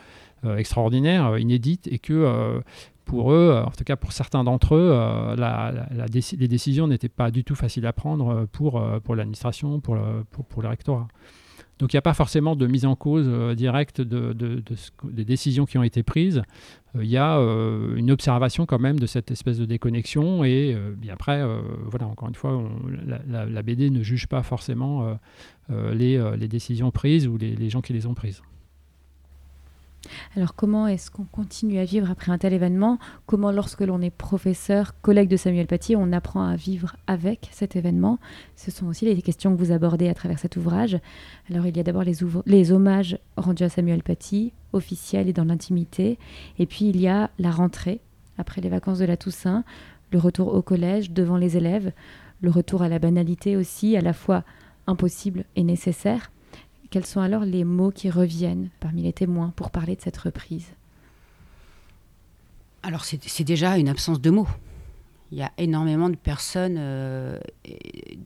extraordinaire, 0.58 1.40
inédite, 1.40 1.88
et 1.88 1.98
que 1.98 2.62
pour 3.06 3.32
eux, 3.32 3.64
en 3.66 3.72
tout 3.72 3.84
cas 3.84 3.96
pour 3.96 4.12
certains 4.12 4.44
d'entre 4.44 4.76
eux, 4.76 5.36
les 5.38 6.48
décisions 6.48 6.88
n'étaient 6.88 7.10
pas 7.10 7.32
du 7.32 7.44
tout 7.44 7.56
faciles 7.56 7.88
à 7.88 7.94
prendre 7.94 8.46
pour, 8.52 8.80
l'administration, 9.16 9.80
pour, 9.80 9.98
pour, 10.30 10.46
pour 10.46 10.62
le 10.62 10.68
rectorat. 10.68 11.08
Donc 11.80 11.94
il 11.94 11.96
n'y 11.96 12.00
a 12.00 12.04
pas 12.04 12.14
forcément 12.14 12.56
de 12.56 12.66
mise 12.66 12.86
en 12.86 12.96
cause 12.96 13.28
euh, 13.28 13.54
directe 13.54 14.02
de, 14.02 14.34
des 15.04 15.26
décisions 15.26 15.66
qui 15.66 15.78
ont 15.78 15.84
été 15.84 16.04
prises. 16.04 16.42
Euh, 16.96 17.04
il 17.04 17.10
y 17.10 17.18
a 17.18 17.38
euh, 17.38 17.96
une 17.96 18.10
observation 18.10 18.66
quand 18.66 18.80
même 18.80 19.00
de 19.00 19.06
cette 19.06 19.30
espèce 19.30 19.60
de 19.60 19.66
déconnexion. 19.66 20.44
Et 20.44 20.76
bien 20.98 21.14
après, 21.14 21.44
voilà, 21.86 22.08
encore 22.08 22.30
une 22.30 22.36
fois, 22.36 22.64
la, 23.28 23.62
BD 23.62 23.90
ne 23.90 24.02
juge 24.02 24.28
pas 24.28 24.44
forcément 24.44 25.18
les, 25.70 26.48
décisions 26.48 26.92
prises 26.92 27.28
ou 27.28 27.38
les 27.38 27.70
gens 27.70 27.82
qui 27.82 27.94
les 27.94 28.08
ont 28.08 28.14
prises. 28.14 28.42
Alors 30.36 30.56
comment 30.56 30.88
est-ce 30.88 31.12
qu'on 31.12 31.26
continue 31.26 31.80
à 31.80 31.86
vivre 31.86 32.10
après 32.12 32.32
un 32.32 32.38
tel 32.38 32.54
événement? 32.54 33.00
Comment 33.26 33.52
lorsque 33.52 33.82
l'on 33.82 34.02
est 34.02 34.10
professeur, 34.10 35.00
collègue 35.02 35.30
de 35.30 35.38
Samuel 35.38 35.68
Paty, 35.68 35.96
on 35.96 36.12
apprend 36.12 36.44
à 36.44 36.56
vivre 36.56 36.96
avec 37.08 37.50
cet 37.52 37.76
événement? 37.76 38.20
Ce 38.56 38.72
sont 38.72 38.88
aussi 38.88 39.06
les 39.06 39.22
questions 39.22 39.56
que 39.56 39.60
vous 39.60 39.72
abordez 39.72 40.10
à 40.10 40.14
travers 40.14 40.40
cet 40.40 40.58
ouvrage. 40.58 41.00
Alors 41.50 41.66
il 41.66 41.76
y 41.76 41.80
a 41.80 41.84
d'abord 41.84 42.04
les, 42.04 42.72
hommages 42.72 43.18
rendus 43.36 43.64
à 43.64 43.70
Samuel 43.70 44.04
Paty, 44.04 44.54
officiels 44.74 45.30
et 45.30 45.34
dans 45.34 45.46
l'intimité. 45.46 46.18
Et 46.60 46.66
puis 46.66 46.90
il 46.90 47.00
y 47.00 47.08
a 47.08 47.30
la 47.40 47.52
rentrée, 47.52 48.02
après 48.38 48.62
les 48.62 48.70
vacances 48.70 49.00
de 49.00 49.06
la 49.06 49.18
Toussaint, 49.18 49.64
le 50.12 50.20
retour 50.20 50.54
au 50.54 50.62
collège 50.62 51.12
devant 51.12 51.38
les 51.38 51.58
élèves, 51.58 51.92
le 52.42 52.50
retour 52.50 52.82
à 52.82 52.90
la 52.90 53.00
banalité 53.00 53.58
aussi, 53.58 53.98
à 53.98 54.02
la 54.02 54.14
fois 54.14 54.44
impossible 54.86 55.44
et 55.56 55.64
nécessaire. 55.64 56.32
Quels 56.90 57.06
sont 57.06 57.20
alors 57.20 57.44
les 57.44 57.64
mots 57.64 57.92
qui 57.92 58.10
reviennent 58.10 58.70
parmi 58.80 59.04
les 59.04 59.14
témoins 59.14 59.52
pour 59.56 59.72
parler 59.72 59.96
de 59.96 60.02
cette 60.02 60.18
reprise? 60.18 60.68
Alors 62.84 63.04
c'est 63.04 63.44
déjà 63.44 63.78
une 63.78 63.90
absence 63.90 64.22
de 64.22 64.30
mots. 64.30 64.48
Il 65.32 65.38
y 65.38 65.42
a 65.42 65.52
énormément 65.58 66.10
de 66.10 66.16
personnes, 66.16 66.78
euh, 66.80 67.38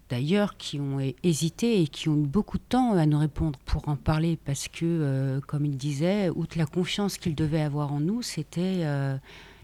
d'ailleurs, 0.09 0.55
qui 0.57 0.79
ont 0.79 0.99
hésité 1.23 1.81
et 1.81 1.87
qui 1.87 2.09
ont 2.09 2.15
eu 2.15 2.27
beaucoup 2.27 2.59
de 2.59 2.63
temps 2.63 2.93
à 2.93 3.07
nous 3.07 3.17
répondre 3.17 3.57
pour 3.65 3.87
en 3.89 3.95
parler, 3.95 4.37
parce 4.45 4.67
que, 4.67 4.85
euh, 4.85 5.39
comme 5.41 5.65
il 5.65 5.77
disait, 5.77 6.29
outre 6.29 6.59
la 6.59 6.67
confiance 6.67 7.17
qu'ils 7.17 7.33
devaient 7.33 7.63
avoir 7.63 7.91
en 7.91 7.99
nous, 7.99 8.21
c'était 8.21 8.81
euh, 8.83 9.17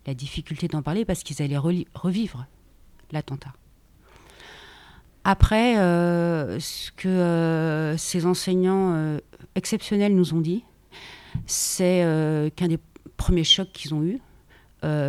la 0.07 0.15
difficulté 0.15 0.67
d'en 0.67 0.81
parler, 0.81 1.05
parce 1.05 1.21
qu'ils 1.21 1.43
allaient 1.43 1.59
revivre 1.59 2.47
l'attentat. 3.11 3.53
Après, 5.29 5.77
euh, 5.77 6.57
ce 6.61 6.89
que 6.93 7.09
euh, 7.09 7.97
ces 7.97 8.25
enseignants 8.25 8.93
euh, 8.93 9.19
exceptionnels 9.55 10.15
nous 10.15 10.33
ont 10.33 10.39
dit, 10.39 10.63
c'est 11.45 12.49
qu'un 12.55 12.69
des 12.69 12.79
premiers 13.17 13.43
chocs 13.43 13.69
qu'ils 13.73 13.93
ont 13.93 14.03
eu, 14.03 14.21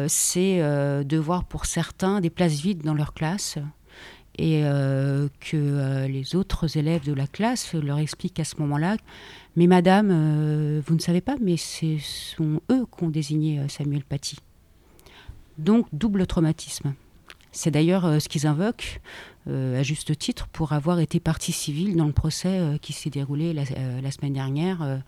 c'est 0.09 0.59
de 0.59 1.17
voir 1.17 1.45
pour 1.45 1.67
certains 1.67 2.21
des 2.21 2.31
places 2.31 2.61
vides 2.61 2.83
dans 2.83 2.95
leur 2.95 3.15
classe 3.15 3.59
et 4.37 4.63
que 5.41 6.07
les 6.07 6.35
autres 6.35 6.77
élèves 6.77 7.05
de 7.07 7.15
la 7.15 7.27
classe 7.27 7.73
leur 7.75 7.99
expliquent 7.99 8.41
à 8.41 8.45
ce 8.45 8.57
moment-là 8.59 8.97
Mais 9.57 9.67
madame, 9.67 10.09
vous 10.81 10.95
ne 10.95 11.01
savez 11.01 11.21
pas, 11.21 11.37
mais 11.41 11.57
ce 11.57 11.97
sont 11.99 12.61
eux 12.71 12.85
qui 12.95 13.05
ont 13.05 13.09
désigné 13.09 13.61
Samuel 13.69 14.05
Paty. 14.05 14.37
Donc 15.57 15.87
double 15.93 16.27
traumatisme. 16.27 16.93
C'est 17.53 17.71
d'ailleurs 17.71 18.21
ce 18.21 18.29
qu'ils 18.29 18.47
invoquent, 18.47 19.01
à 19.49 19.83
juste 19.83 20.17
titre, 20.19 20.47
pour 20.49 20.73
avoir 20.73 21.01
été 21.01 21.21
partie 21.21 21.53
civile 21.53 21.97
dans 21.97 22.07
le 22.07 22.13
procès 22.13 22.79
qui 22.83 22.93
s'est 22.93 23.11
déroulé 23.11 23.53
la, 23.53 24.11
semaine 24.11 24.33
dernière 24.33 25.01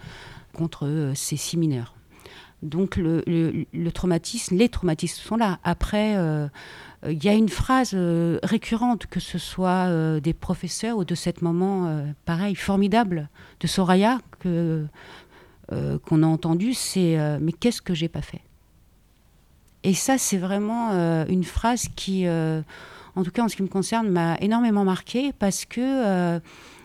contre 0.52 1.12
ces 1.14 1.36
six 1.36 1.56
mineurs. 1.56 1.94
Donc 2.62 2.96
le, 2.96 3.90
traumatisme, 3.92 4.56
les 4.56 4.68
traumatismes 4.68 5.22
sont 5.22 5.36
là. 5.36 5.58
Après, 5.62 6.14
il 7.06 7.24
y 7.24 7.28
a 7.28 7.34
une 7.34 7.48
phrase 7.48 7.94
récurrente, 8.42 9.06
que 9.06 9.20
ce 9.20 9.38
soit 9.38 10.20
des 10.20 10.32
professeurs 10.32 10.96
ou 10.96 11.04
de 11.04 11.14
cette 11.14 11.42
moment, 11.42 12.04
pareil, 12.24 12.54
formidable, 12.54 13.28
de 13.60 13.66
Soraya, 13.66 14.20
que, 14.38 14.86
qu'on 15.68 16.22
a 16.22 16.26
entendu, 16.26 16.72
c'est 16.72 17.18
Mais 17.40 17.52
qu'est-ce 17.52 17.82
que 17.82 17.94
j'ai 17.94 18.08
pas 18.08 18.22
fait? 18.22 18.40
Et 19.82 19.94
ça, 19.94 20.18
c'est 20.18 20.36
vraiment 20.36 20.90
euh, 20.92 21.24
une 21.28 21.44
phrase 21.44 21.88
qui, 21.96 22.26
euh, 22.26 22.60
en 23.16 23.22
tout 23.22 23.30
cas 23.30 23.42
en 23.42 23.48
ce 23.48 23.56
qui 23.56 23.62
me 23.62 23.68
concerne, 23.68 24.08
m'a 24.08 24.36
énormément 24.40 24.84
marqué 24.84 25.32
parce 25.38 25.64
que 25.64 25.80
euh, 25.80 26.40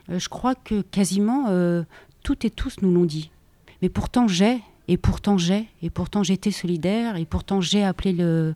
je 0.09 0.29
crois 0.29 0.55
que 0.55 0.81
quasiment 0.81 1.47
toutes 2.23 2.45
et 2.45 2.49
tous 2.49 2.77
nous 2.81 2.91
l'ont 2.91 3.05
dit. 3.05 3.31
Mais 3.81 3.89
pourtant 3.89 4.27
j'ai, 4.27 4.61
et 4.87 4.97
pourtant 4.97 5.37
j'ai, 5.37 5.67
et 5.81 5.89
pourtant 5.89 6.23
j'étais 6.23 6.51
solidaire, 6.51 7.15
et 7.15 7.25
pourtant 7.25 7.61
j'ai 7.61 7.83
appelé 7.83 8.13
le, 8.13 8.53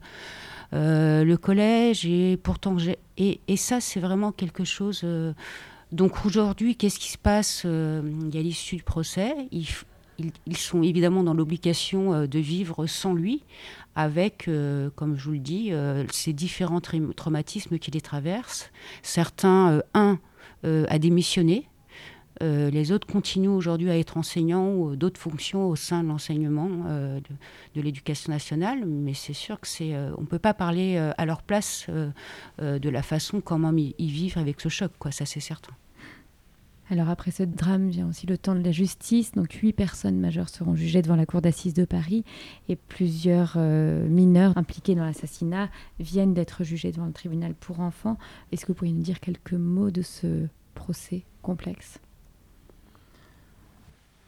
le 0.72 1.34
collège, 1.36 2.06
et 2.06 2.36
pourtant 2.36 2.78
j'ai. 2.78 2.98
Et, 3.18 3.40
et, 3.48 3.56
ça, 3.56 3.80
c'est 3.80 4.00
vraiment 4.00 4.32
quelque 4.32 4.64
chose. 4.64 5.04
donc 5.90 6.24
aujourd'hui, 6.24 6.76
qu'est-ce 6.76 6.98
qui 6.98 7.10
se 7.10 7.18
passe 7.18 7.62
Il 7.64 8.34
y 8.34 8.38
a 8.38 8.42
l'issue 8.42 8.76
du 8.76 8.84
procès. 8.84 9.34
Ils, 10.46 10.56
sont 10.56 10.82
évidemment 10.82 11.22
dans 11.22 11.34
l'obligation 11.34 12.26
de 12.26 12.38
vivre 12.38 12.86
sans 12.86 13.14
lui, 13.14 13.42
avec, 13.94 14.48
euh, 14.48 14.90
comme 14.94 15.16
je 15.16 15.24
vous 15.24 15.32
le 15.32 15.38
dis, 15.38 15.72
euh, 15.72 16.04
ces 16.10 16.32
différents 16.32 16.80
traumatismes 16.80 17.78
qui 17.78 17.90
les 17.90 18.00
traversent. 18.00 18.70
Certains, 19.02 19.70
euh, 19.70 19.82
un, 19.94 20.18
a 20.62 20.98
démissionné. 20.98 21.66
les 22.42 22.92
autres 22.92 23.06
continuent 23.06 23.48
aujourd'hui 23.48 23.88
à 23.88 23.98
être 23.98 24.18
enseignants 24.18 24.74
ou 24.74 24.94
d'autres 24.94 25.18
fonctions 25.18 25.68
au 25.68 25.76
sein 25.76 26.02
de 26.02 26.08
l'enseignement 26.08 26.68
de, 27.74 27.80
l'éducation 27.80 28.30
nationale, 28.30 28.84
mais 28.84 29.14
c'est 29.14 29.32
sûr 29.32 29.58
que 29.58 29.66
c'est, 29.66 29.96
on 30.18 30.20
ne 30.20 30.26
peut 30.26 30.38
pas 30.38 30.52
parler 30.52 30.98
à 30.98 31.24
leur 31.24 31.42
place 31.42 31.86
de 32.58 32.88
la 32.90 33.02
façon 33.02 33.40
comment 33.40 33.72
ils, 33.74 33.94
ils 33.96 34.10
vivent 34.10 34.36
avec 34.36 34.60
ce 34.60 34.68
choc, 34.68 34.92
quoi, 34.98 35.12
ça 35.12 35.24
c'est 35.24 35.40
certain. 35.40 35.72
Alors 36.90 37.08
après 37.08 37.30
ce 37.30 37.44
drame 37.44 37.88
vient 37.88 38.08
aussi 38.08 38.26
le 38.26 38.36
temps 38.36 38.56
de 38.56 38.64
la 38.64 38.72
justice. 38.72 39.30
Donc 39.32 39.52
huit 39.52 39.72
personnes 39.72 40.18
majeures 40.18 40.48
seront 40.48 40.74
jugées 40.74 41.02
devant 41.02 41.14
la 41.14 41.24
cour 41.24 41.40
d'assises 41.40 41.72
de 41.72 41.84
Paris 41.84 42.24
et 42.68 42.74
plusieurs 42.74 43.54
euh, 43.56 44.08
mineurs 44.08 44.58
impliqués 44.58 44.96
dans 44.96 45.04
l'assassinat 45.04 45.68
viennent 46.00 46.34
d'être 46.34 46.64
jugés 46.64 46.90
devant 46.90 47.06
le 47.06 47.12
tribunal 47.12 47.54
pour 47.54 47.78
enfants. 47.78 48.18
Est-ce 48.50 48.62
que 48.62 48.72
vous 48.72 48.74
pourriez 48.74 48.92
nous 48.92 49.02
dire 49.02 49.20
quelques 49.20 49.52
mots 49.52 49.92
de 49.92 50.02
ce 50.02 50.48
procès 50.74 51.22
complexe? 51.42 52.00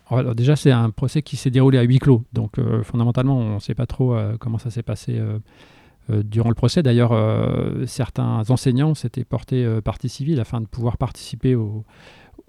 Alors 0.09 0.35
déjà, 0.37 0.55
c'est 0.55 0.70
un 0.70 0.90
procès 0.90 1.22
qui 1.22 1.37
s'est 1.37 1.51
déroulé 1.51 1.79
à 1.79 1.83
huis 1.83 1.98
clos. 1.98 2.22
Donc 2.33 2.59
euh, 2.59 2.85
fondamentalement, 2.85 3.38
on 3.38 3.55
ne 3.57 3.61
sait 3.61 3.75
pas 3.75 3.87
trop 3.87 4.14
euh, 4.14 4.37
comment 4.38 4.59
ça 4.59 4.70
s'est 4.70 4.85
passé 4.85 5.20
durant 6.09 6.48
le 6.48 6.55
procès. 6.55 6.83
D'ailleurs, 6.83 7.14
certains 7.87 8.42
enseignants 8.51 8.94
s'étaient 8.94 9.25
portés 9.25 9.81
partie 9.83 10.09
civile 10.09 10.40
afin 10.40 10.61
de 10.61 10.66
pouvoir 10.66 10.98
participer 10.98 11.55
au, 11.55 11.85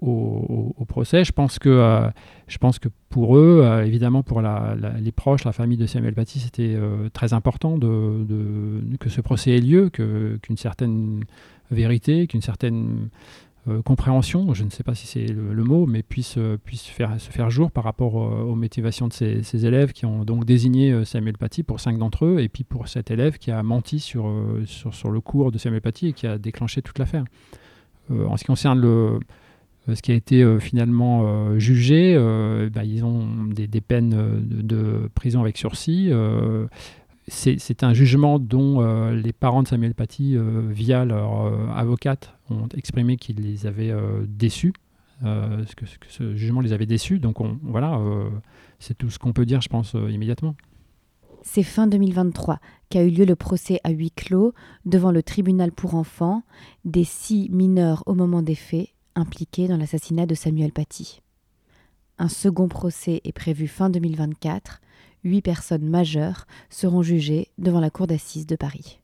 au, 0.00 0.84
procès. 0.86 1.24
Je 1.24 1.32
pense 1.32 1.58
que, 1.58 1.68
euh, 1.68 2.08
je 2.46 2.58
pense 2.58 2.78
que 2.78 2.88
pour 3.08 3.36
eux, 3.36 3.62
euh, 3.64 3.84
évidemment 3.84 4.22
pour 4.22 4.42
les 4.42 5.12
proches, 5.12 5.44
la 5.44 5.52
famille 5.52 5.78
de 5.78 5.86
Samuel 5.86 6.14
Paty, 6.14 6.40
c'était 6.40 6.74
euh, 6.76 7.08
très 7.12 7.32
important 7.32 7.78
de, 7.78 8.82
que 9.00 9.08
ce 9.08 9.20
procès 9.20 9.52
ait 9.52 9.60
lieu, 9.60 9.90
qu'une 9.90 10.56
certaine 10.56 11.24
vérité, 11.70 12.26
qu'une 12.26 12.42
certaine 12.42 13.08
compréhension, 13.86 14.52
je 14.52 14.62
ne 14.62 14.68
sais 14.68 14.82
pas 14.82 14.94
si 14.94 15.06
c'est 15.06 15.24
le, 15.24 15.64
mot, 15.64 15.86
mais 15.86 16.02
puisse, 16.02 16.38
puisse 16.64 16.84
faire, 16.84 17.18
se 17.18 17.30
faire 17.30 17.48
jour 17.48 17.70
par 17.70 17.82
rapport 17.84 18.14
aux 18.14 18.54
motivations 18.54 19.08
de 19.08 19.12
ces, 19.14 19.66
élèves 19.66 19.92
qui 19.92 20.04
ont 20.04 20.26
donc 20.26 20.44
désigné 20.44 21.02
Samuel 21.06 21.38
Paty 21.38 21.62
pour 21.62 21.80
cinq 21.80 21.96
d'entre 21.96 22.26
eux, 22.26 22.40
et 22.40 22.50
puis 22.50 22.62
pour 22.62 22.88
cet 22.88 23.10
élève 23.10 23.38
qui 23.38 23.50
a 23.50 23.62
menti 23.62 24.00
sur, 24.00 24.30
sur, 24.66 25.10
le 25.10 25.20
cours 25.22 25.50
de 25.50 25.56
Samuel 25.56 25.80
Paty 25.80 26.08
et 26.08 26.12
qui 26.12 26.26
a 26.26 26.36
déclenché 26.36 26.82
toute 26.82 26.98
l'affaire. 26.98 27.24
en 28.10 28.36
ce 28.36 28.42
qui 28.42 28.48
concerne 28.48 28.78
le, 28.78 29.18
ce 29.92 30.00
qui 30.00 30.12
a 30.12 30.14
été 30.14 30.42
euh, 30.42 30.58
finalement 30.58 31.24
euh, 31.26 31.58
jugé, 31.58 32.14
bah, 32.72 32.84
ils 32.84 33.04
ont 33.04 33.44
des, 33.44 33.80
peines 33.80 34.14
de, 34.40 35.10
prison 35.14 35.42
avec 35.42 35.58
sursis. 35.58 36.10
c'est 37.28 37.82
un 37.82 37.92
jugement 37.92 38.38
dont 38.38 39.10
les 39.10 39.32
parents 39.32 39.62
de 39.62 39.68
Samuel 39.68 39.94
Paty, 39.94 40.36
via 40.70 41.04
leur 41.04 41.70
avocate, 41.76 42.34
ont 42.50 42.68
exprimé 42.76 43.16
qu'ils 43.16 43.40
les 43.40 43.66
avaient 43.66 43.94
déçus. 44.26 44.72
Ce 45.22 46.34
jugement 46.34 46.60
les 46.60 46.72
avait 46.72 46.86
déçus. 46.86 47.18
Donc 47.18 47.36
voilà, 47.62 48.00
c'est 48.78 48.96
tout 48.96 49.10
ce 49.10 49.18
qu'on 49.18 49.32
peut 49.32 49.46
dire, 49.46 49.60
je 49.60 49.68
pense, 49.68 49.94
immédiatement. 49.94 50.54
C'est 51.42 51.62
fin 51.62 51.86
2023 51.86 52.58
qu'a 52.88 53.04
eu 53.04 53.10
lieu 53.10 53.26
le 53.26 53.36
procès 53.36 53.78
à 53.84 53.90
huis 53.90 54.10
clos 54.10 54.54
devant 54.86 55.12
le 55.12 55.22
tribunal 55.22 55.72
pour 55.72 55.94
enfants 55.94 56.42
des 56.86 57.04
six 57.04 57.50
mineurs 57.50 58.02
au 58.06 58.14
moment 58.14 58.40
des 58.40 58.54
faits 58.54 58.88
impliqués 59.14 59.68
dans 59.68 59.76
l'assassinat 59.76 60.26
de 60.26 60.34
Samuel 60.34 60.72
Paty. 60.72 61.20
Un 62.18 62.28
second 62.28 62.68
procès 62.68 63.20
est 63.24 63.32
prévu 63.32 63.66
fin 63.66 63.90
2024. 63.90 64.80
Huit 65.24 65.42
personnes 65.42 65.88
majeures 65.88 66.46
seront 66.70 67.02
jugées 67.02 67.48
devant 67.58 67.80
la 67.80 67.90
cour 67.90 68.06
d'assises 68.06 68.46
de 68.46 68.56
Paris. 68.56 69.00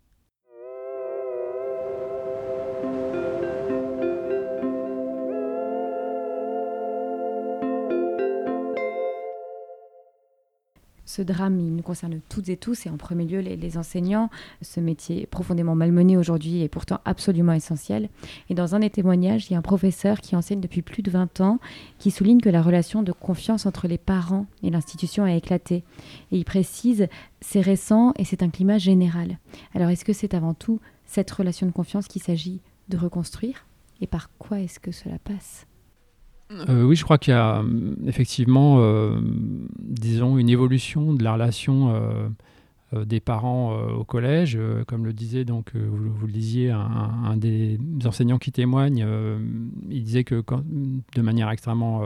Ce 11.11 11.23
drame, 11.23 11.59
il 11.59 11.75
nous 11.75 11.83
concerne 11.83 12.21
toutes 12.29 12.51
et 12.51 12.57
tous, 12.57 12.87
et 12.87 12.89
en 12.89 12.97
premier 12.97 13.25
lieu 13.25 13.41
les, 13.41 13.77
enseignants. 13.77 14.31
Ce 14.63 14.79
métier 14.79 15.27
profondément 15.27 15.75
malmené 15.75 16.17
aujourd'hui 16.17 16.63
est 16.63 16.69
pourtant 16.69 17.01
absolument 17.05 17.53
essentiel. 17.53 18.09
Et 18.49 18.55
dans 18.55 18.77
un 18.77 18.79
des 18.79 18.91
témoignages, 18.91 19.47
il 19.47 19.55
y 19.55 19.57
a 19.57 19.59
un 19.59 19.63
professeur 19.63 20.21
qui 20.21 20.37
enseigne 20.37 20.61
depuis 20.61 20.83
plus 20.83 21.03
de 21.03 21.11
20 21.11 21.41
ans, 21.41 21.59
qui 21.99 22.13
souligne 22.13 22.41
que 22.41 22.49
la 22.49 22.63
relation 22.63 23.03
de 23.03 23.11
confiance 23.11 23.67
entre 23.67 23.89
les 23.89 23.99
parents 23.99 24.47
et 24.63 24.71
l'institution 24.71 25.25
a 25.25 25.35
éclaté. 25.35 25.83
Et 26.31 26.39
il 26.39 26.45
précise, 26.45 27.09
c'est 27.41 27.61
récent 27.61 28.13
et 28.17 28.25
c'est 28.25 28.45
un 28.45 28.49
climat 28.49 28.79
général. 28.79 29.39
Alors 29.75 29.91
est-ce 29.91 30.05
que 30.05 30.13
c'est 30.13 30.33
avant 30.33 30.55
tout 30.55 30.79
cette 31.07 31.33
relation 31.33 31.67
de 31.67 31.73
confiance 31.73 32.07
qu'il 32.07 32.23
s'agit 32.23 32.61
de 32.89 32.97
reconstruire? 32.97 33.67
Et 34.01 34.07
par 34.07 34.31
quoi 34.39 34.61
est-ce 34.61 34.79
que 34.79 34.93
cela 34.93 35.19
passe? 35.25 35.67
Euh, 36.51 36.83
oui, 36.83 36.97
je 36.97 37.05
crois 37.05 37.19
qu'il 37.19 37.33
y 37.33 37.37
a 37.37 37.59
euh, 37.59 37.95
effectivement, 38.07 38.79
euh, 38.81 39.21
disons, 39.79 40.39
une 40.39 40.49
évolution 40.49 41.13
de 41.13 41.23
la 41.23 41.35
relation 41.35 41.95
des 42.93 43.21
parents 43.21 43.73
au 43.73 44.03
collège. 44.03 44.59
comme 44.89 45.05
le 45.05 45.13
disait, 45.13 45.45
donc, 45.45 45.77
vous, 45.77 46.27
le 46.27 46.33
disiez, 46.33 46.71
un, 46.71 47.37
des 47.37 47.79
enseignants 48.05 48.39
qui 48.39 48.51
témoigne, 48.51 49.07
il 49.89 50.03
disait 50.03 50.25
que 50.25 50.43
de 51.15 51.23
manière 51.23 51.51
extrêmement 51.51 52.03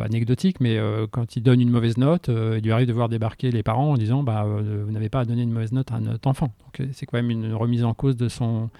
anecdotique, 0.00 0.60
mais 0.60 0.78
quand 1.10 1.34
il 1.34 1.42
donne 1.42 1.60
une 1.60 1.70
mauvaise 1.70 1.98
note, 1.98 2.28
il 2.28 2.62
lui 2.62 2.70
arrive 2.70 2.86
de 2.86 2.92
voir 2.92 3.08
débarquer 3.08 3.50
les 3.50 3.64
parents 3.64 3.90
en 3.90 3.96
disant 3.96 4.22
bah, 4.22 4.46
Vous 4.46 4.92
n'avez 4.92 5.08
pas 5.08 5.20
à 5.20 5.24
donner 5.24 5.42
une 5.42 5.52
mauvaise 5.52 5.72
note 5.72 5.90
à 5.90 5.98
notre 5.98 6.28
enfant. 6.28 6.54
Donc, 6.60 6.88
c'est 6.92 7.04
quand 7.04 7.16
même 7.16 7.30
une 7.30 7.52
remise 7.52 7.82
en 7.82 7.94
cause 7.94 8.16
de 8.16 8.28
son, 8.28 8.70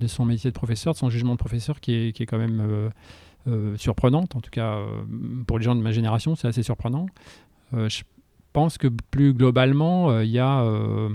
de 0.00 0.06
son 0.06 0.24
métier 0.24 0.50
de 0.50 0.54
professeur, 0.54 0.92
de 0.92 0.98
son 0.98 1.10
jugement 1.10 1.32
de 1.32 1.38
professeur 1.38 1.80
qui 1.80 1.92
est, 1.92 2.12
qui 2.12 2.22
est 2.22 2.26
quand 2.26 2.38
même 2.38 2.92
surprenante, 3.76 4.34
en 4.36 4.40
tout 4.40 4.50
cas 4.50 4.76
euh, 4.76 4.86
pour 5.46 5.58
les 5.58 5.64
gens 5.64 5.76
de 5.76 5.80
ma 5.80 5.92
génération, 5.92 6.34
c'est 6.34 6.48
assez 6.48 6.62
surprenant. 6.62 7.06
Euh, 7.74 7.88
je 7.88 8.02
pense 8.52 8.78
que 8.78 8.88
plus 8.88 9.34
globalement, 9.34 10.20
il 10.20 10.30
y 10.30 10.38
a 10.38 10.62
a 10.62 11.08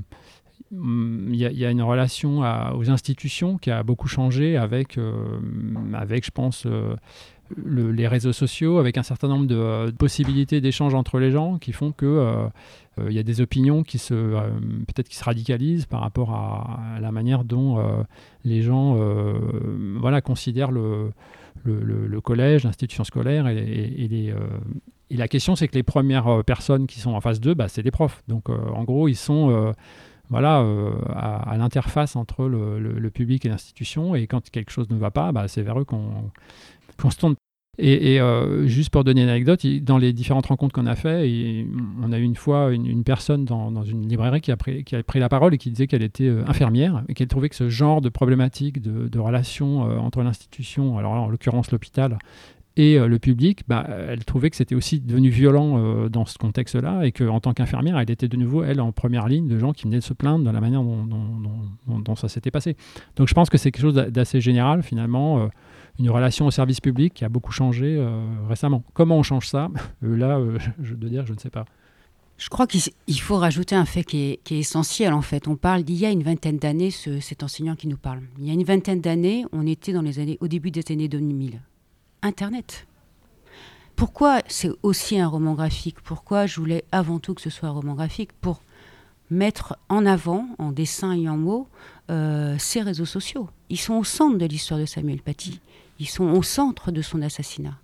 une 1.71 1.81
relation 1.81 2.41
aux 2.75 2.89
institutions 2.89 3.57
qui 3.57 3.71
a 3.71 3.83
beaucoup 3.83 4.07
changé 4.07 4.55
avec, 4.57 4.99
avec 5.93 6.23
je 6.23 6.31
pense, 6.31 6.67
les 7.65 8.07
réseaux 8.07 8.31
sociaux, 8.31 8.77
avec 8.77 8.99
un 8.99 9.03
certain 9.03 9.27
nombre 9.27 9.47
de, 9.47 9.89
possibilités 9.89 10.61
d'échange 10.61 10.93
entre 10.93 11.17
les 11.17 11.31
gens 11.31 11.57
qui 11.57 11.71
font 11.71 11.91
que 11.91 12.47
il 13.03 13.11
y 13.11 13.17
a 13.17 13.23
des 13.23 13.41
opinions 13.41 13.81
qui 13.81 13.97
se 13.97 14.13
peut-être 14.13 15.09
qui 15.09 15.15
se 15.15 15.23
radicalisent 15.23 15.87
par 15.87 16.01
rapport 16.01 16.35
à, 16.35 16.79
à 16.97 16.99
la 16.99 17.11
manière 17.11 17.43
dont 17.43 17.83
les 18.45 18.61
gens 18.61 18.99
voilà 19.99 20.21
considèrent 20.21 20.71
le 20.71 21.11
le, 21.63 22.21
collège, 22.21 22.63
l'institution 22.63 23.03
scolaire. 23.03 23.47
Et, 23.47 24.31
euh, 24.31 24.35
et, 25.09 25.17
la 25.17 25.27
question, 25.27 25.55
c'est 25.55 25.67
que 25.67 25.75
les 25.75 25.83
premières 25.83 26.27
euh, 26.27 26.43
personnes 26.43 26.87
qui 26.87 26.99
sont 26.99 27.11
en 27.11 27.21
face 27.21 27.39
d'eux, 27.39 27.53
bah, 27.53 27.67
c'est 27.67 27.83
des 27.83 27.91
profs. 27.91 28.23
Donc, 28.27 28.49
euh, 28.49 28.57
en 28.73 28.83
gros, 28.83 29.07
ils 29.07 29.15
sont 29.15 29.73
voilà, 30.29 30.65
à, 31.13 31.57
l'interface 31.57 32.15
entre 32.15 32.45
le, 32.45 33.09
public 33.09 33.45
et 33.45 33.49
l'institution. 33.49 34.15
Et 34.15 34.27
quand 34.27 34.49
quelque 34.49 34.71
chose 34.71 34.89
ne 34.89 34.97
va 34.97 35.11
pas, 35.11 35.31
bah, 35.31 35.47
c'est 35.47 35.61
vers 35.61 35.79
eux 35.79 35.85
qu'on 35.85 36.31
se 37.09 37.17
tourne. 37.17 37.35
Et, 37.83 38.19
juste 38.65 38.91
pour 38.91 39.03
donner 39.03 39.23
une 39.23 39.29
anecdote, 39.29 39.65
dans 39.81 39.97
les 39.97 40.13
différentes 40.13 40.45
rencontres 40.45 40.73
qu'on 40.73 40.85
a 40.85 40.95
fait, 40.95 41.65
on 42.01 42.11
a 42.11 42.19
eu 42.19 42.23
une 42.23 42.35
fois 42.35 42.71
une, 42.71 43.03
personne 43.03 43.45
dans, 43.45 43.83
une 43.83 44.07
librairie 44.07 44.41
qui 44.41 44.51
a, 44.51 44.57
pris, 44.57 44.85
la 45.15 45.29
parole 45.29 45.53
et 45.53 45.57
qui 45.57 45.69
disait 45.71 45.87
qu'elle 45.87 46.03
était 46.03 46.29
infirmière 46.47 47.03
et 47.09 47.13
qu'elle 47.13 47.27
trouvait 47.27 47.49
que 47.49 47.55
ce 47.55 47.69
genre 47.69 48.01
de 48.01 48.09
problématique 48.09 48.81
de, 48.81 49.07
de 49.07 49.19
relation 49.19 49.81
entre 49.81 50.21
l'institution, 50.21 50.97
alors 50.97 51.13
en 51.13 51.29
l'occurrence 51.29 51.71
l'hôpital, 51.71 52.17
et 52.77 52.97
euh, 52.97 53.07
le 53.07 53.19
public, 53.19 53.63
bah, 53.67 53.85
elle 54.07 54.23
trouvait 54.23 54.49
que 54.49 54.55
c'était 54.55 54.75
aussi 54.75 54.99
devenu 55.01 55.29
violent 55.29 55.77
euh, 55.77 56.09
dans 56.09 56.25
ce 56.25 56.37
contexte-là 56.37 57.03
et 57.03 57.11
qu'en 57.11 57.39
tant 57.41 57.53
qu'infirmière, 57.53 57.99
elle 57.99 58.09
était 58.09 58.29
de 58.29 58.37
nouveau, 58.37 58.63
elle, 58.63 58.79
en 58.79 58.91
première 58.91 59.27
ligne 59.27 59.47
de 59.47 59.59
gens 59.59 59.73
qui 59.73 59.83
venaient 59.83 59.99
de 59.99 60.03
se 60.03 60.13
plaindre 60.13 60.45
de 60.45 60.49
la 60.49 60.61
manière 60.61 60.81
dont, 60.81 62.15
ça 62.15 62.29
s'était 62.29 62.51
passé. 62.51 62.77
Donc 63.17 63.27
je 63.27 63.33
pense 63.33 63.49
que 63.49 63.57
c'est 63.57 63.71
quelque 63.71 63.81
chose 63.81 63.95
d'assez 63.95 64.39
général, 64.39 64.83
finalement, 64.83 65.39
euh, 65.39 65.47
une 66.01 66.09
relation 66.09 66.45
au 66.45 66.51
service 66.51 66.79
public 66.79 67.13
qui 67.13 67.25
a 67.25 67.29
beaucoup 67.29 67.51
changé 67.51 68.03
récemment. 68.47 68.83
Comment 68.93 69.17
on 69.17 69.23
change 69.23 69.47
ça? 69.47 69.69
Là, 70.01 70.39
je 70.81 70.93
dois 70.95 71.09
dire, 71.09 71.25
je 71.25 71.33
ne 71.33 71.39
sais 71.39 71.49
pas. 71.49 71.65
Je 72.41 72.49
crois 72.49 72.65
qu'il 72.65 73.21
faut 73.21 73.37
rajouter 73.37 73.75
un 73.75 73.85
fait 73.85 74.03
qui 74.03 74.39
est, 74.43 74.51
essentiel 74.51 75.13
en 75.13 75.21
fait. 75.21 75.47
On 75.47 75.55
parle 75.55 75.83
d'il 75.83 75.97
y 75.97 76.07
a 76.07 76.09
une 76.09 76.23
vingtaine 76.23 76.57
d'années, 76.57 76.89
cet 76.89 77.43
enseignant 77.43 77.75
qui 77.75 77.87
nous 77.87 77.97
parle. 77.97 78.21
Il 78.39 78.47
y 78.47 78.49
a 78.49 78.53
une 78.53 78.63
vingtaine 78.63 78.99
d'années, 78.99 79.45
on 79.51 79.67
était 79.67 79.93
dans 79.93 80.01
les 80.01 80.17
années, 80.17 80.39
au 80.41 80.47
début 80.47 80.71
des 80.71 80.83
années 80.91 81.07
2000. 81.07 81.61
Internet. 82.23 82.87
Pourquoi 83.95 84.39
c'est 84.47 84.71
aussi 84.81 85.19
un 85.19 85.27
roman 85.27 85.53
graphique? 85.53 86.01
Pourquoi 86.01 86.47
je 86.47 86.59
voulais 86.59 86.83
avant 86.91 87.19
tout 87.19 87.35
que 87.35 87.41
ce 87.41 87.51
soit 87.51 87.69
un 87.69 87.73
roman 87.73 87.93
graphique? 87.93 88.31
Pour 88.41 88.63
mettre 89.29 89.77
en 89.87 90.07
avant, 90.07 90.47
en 90.57 90.71
dessin 90.71 91.13
et 91.13 91.29
en 91.29 91.37
mots, 91.37 91.67
euh, 92.09 92.55
ces 92.57 92.81
réseaux 92.81 93.05
sociaux. 93.05 93.49
Ils 93.69 93.79
sont 93.79 93.93
au 93.93 94.03
centre 94.03 94.39
de 94.39 94.45
l'histoire 94.47 94.79
de 94.79 94.87
Samuel 94.87 95.21
Paty. 95.21 95.61
Ils 96.01 96.09
sont 96.09 96.25
au 96.25 96.43
centre 96.43 96.91
de 96.91 97.01
son 97.01 97.21
assassinat. 97.21 97.77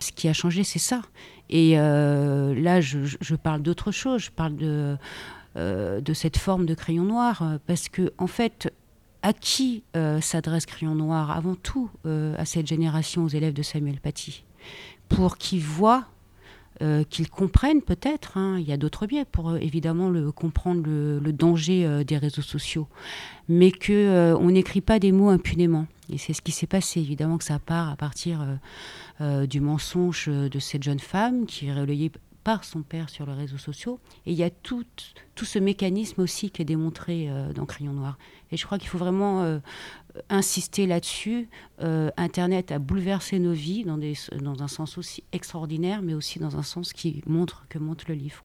Ce 0.00 0.12
qui 0.12 0.28
a 0.28 0.32
changé, 0.32 0.62
c'est 0.62 0.78
ça. 0.78 1.02
Et 1.50 1.78
euh, 1.78 2.54
là, 2.54 2.80
je, 2.80 3.34
parle 3.34 3.60
d'autre 3.60 3.90
chose. 3.90 4.22
Je 4.22 4.30
parle 4.30 4.56
de, 4.56 4.96
euh, 5.56 6.00
cette 6.14 6.38
forme 6.38 6.64
de 6.64 6.74
crayon 6.74 7.02
noir. 7.02 7.58
Parce 7.66 7.88
que, 7.88 8.12
en 8.16 8.28
fait, 8.28 8.72
à 9.24 9.32
qui 9.32 9.82
euh, 9.96 10.20
s'adresse 10.20 10.66
Crayon 10.66 10.94
Noir 10.94 11.30
Avant 11.30 11.54
tout 11.54 11.90
euh, 12.04 12.34
à 12.38 12.44
cette 12.44 12.66
génération, 12.66 13.24
aux 13.24 13.28
élèves 13.28 13.54
de 13.54 13.62
Samuel 13.62 13.98
Paty, 13.98 14.44
pour 15.08 15.38
qu'ils 15.38 15.62
voient, 15.62 16.04
euh, 16.82 17.04
qu'ils 17.04 17.30
comprennent 17.30 17.82
peut-être, 17.82 18.36
hein, 18.36 18.58
il 18.58 18.68
y 18.68 18.72
a 18.72 18.76
d'autres 18.76 19.06
biais 19.06 19.24
pour 19.24 19.56
évidemment 19.56 20.08
le, 20.08 20.32
comprendre 20.32 20.82
le, 20.84 21.32
danger 21.32 22.04
des 22.04 22.18
réseaux 22.18 22.42
sociaux, 22.42 22.88
mais 23.48 23.72
qu'on 23.72 24.36
on 24.40 24.50
n'écrit 24.50 24.80
pas 24.80 24.98
des 24.98 25.12
mots 25.12 25.28
impunément. 25.30 25.86
Et 26.12 26.18
c'est 26.18 26.32
ce 26.32 26.42
qui 26.42 26.52
s'est 26.52 26.66
passé, 26.66 27.00
évidemment 27.00 27.38
que 27.38 27.44
ça 27.44 27.58
part 27.58 27.90
à 27.90 27.96
partir 27.96 28.46
du 29.20 29.60
mensonge 29.60 30.28
de 30.28 30.58
cette 30.58 30.82
jeune 30.82 31.00
femme 31.00 31.46
qui 31.46 31.68
est 31.68 31.72
relayée 31.72 32.10
par 32.44 32.62
son 32.62 32.82
père 32.82 33.08
sur 33.08 33.26
les 33.26 33.32
réseaux 33.32 33.58
sociaux. 33.58 33.98
Et 34.26 34.32
il 34.32 34.38
y 34.38 34.44
a 34.44 34.50
tout, 34.50 34.84
tout 35.34 35.44
ce 35.46 35.58
mécanisme 35.58 36.20
aussi 36.20 36.50
qui 36.50 36.62
est 36.62 36.66
démontré 36.66 37.28
euh, 37.28 37.52
dans 37.52 37.64
Crayon 37.64 37.94
Noir. 37.94 38.18
Et 38.52 38.56
je 38.56 38.64
crois 38.66 38.78
qu'il 38.78 38.88
faut 38.88 38.98
vraiment 38.98 39.42
euh, 39.42 39.58
insister 40.28 40.86
là-dessus. 40.86 41.48
Euh, 41.80 42.10
Internet 42.16 42.70
a 42.70 42.78
bouleversé 42.78 43.38
nos 43.38 43.52
vies 43.52 43.84
dans, 43.84 43.98
des, 43.98 44.14
dans 44.40 44.62
un 44.62 44.68
sens 44.68 44.98
aussi 44.98 45.24
extraordinaire, 45.32 46.02
mais 46.02 46.14
aussi 46.14 46.38
dans 46.38 46.56
un 46.56 46.62
sens 46.62 46.92
qui 46.92 47.22
montre 47.26 47.66
que 47.68 47.78
montre 47.78 48.04
le 48.08 48.14
livre. 48.14 48.42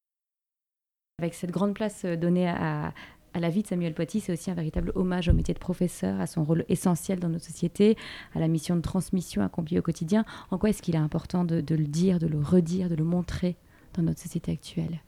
Avec 1.22 1.34
cette 1.34 1.52
grande 1.52 1.74
place 1.74 2.06
donnée 2.06 2.48
à, 2.48 2.94
à 3.34 3.40
la 3.40 3.50
vie 3.50 3.62
de 3.62 3.68
Samuel 3.68 3.94
Paty, 3.94 4.22
c'est 4.22 4.32
aussi 4.32 4.50
un 4.50 4.54
véritable 4.54 4.94
hommage 4.96 5.28
au 5.28 5.34
métier 5.34 5.54
de 5.54 5.60
professeur, 5.60 6.20
à 6.22 6.28
son 6.28 6.44
rôle 6.46 6.64
essentiel 6.70 7.20
dans 7.20 7.30
notre 7.30 7.46
société, 7.46 7.98
à 8.34 8.40
la 8.40 8.48
mission 8.48 8.78
de 8.78 8.82
transmission 8.82 9.44
accomplie 9.44 9.78
au 9.78 9.82
quotidien. 9.82 10.24
En 10.52 10.58
quoi 10.58 10.70
est-ce 10.70 10.82
qu'il 10.82 10.96
est 10.96 11.00
important 11.00 11.44
de, 11.44 11.60
de, 11.60 11.76
le 11.76 11.88
dire, 11.88 12.20
de 12.20 12.28
le 12.28 12.40
redire, 12.40 12.90
de 12.90 12.96
le 12.96 13.04
montrer? 13.04 13.58
Dans 13.94 14.04
notre 14.04 14.22
société 14.22 14.52
actuelle 14.52 15.02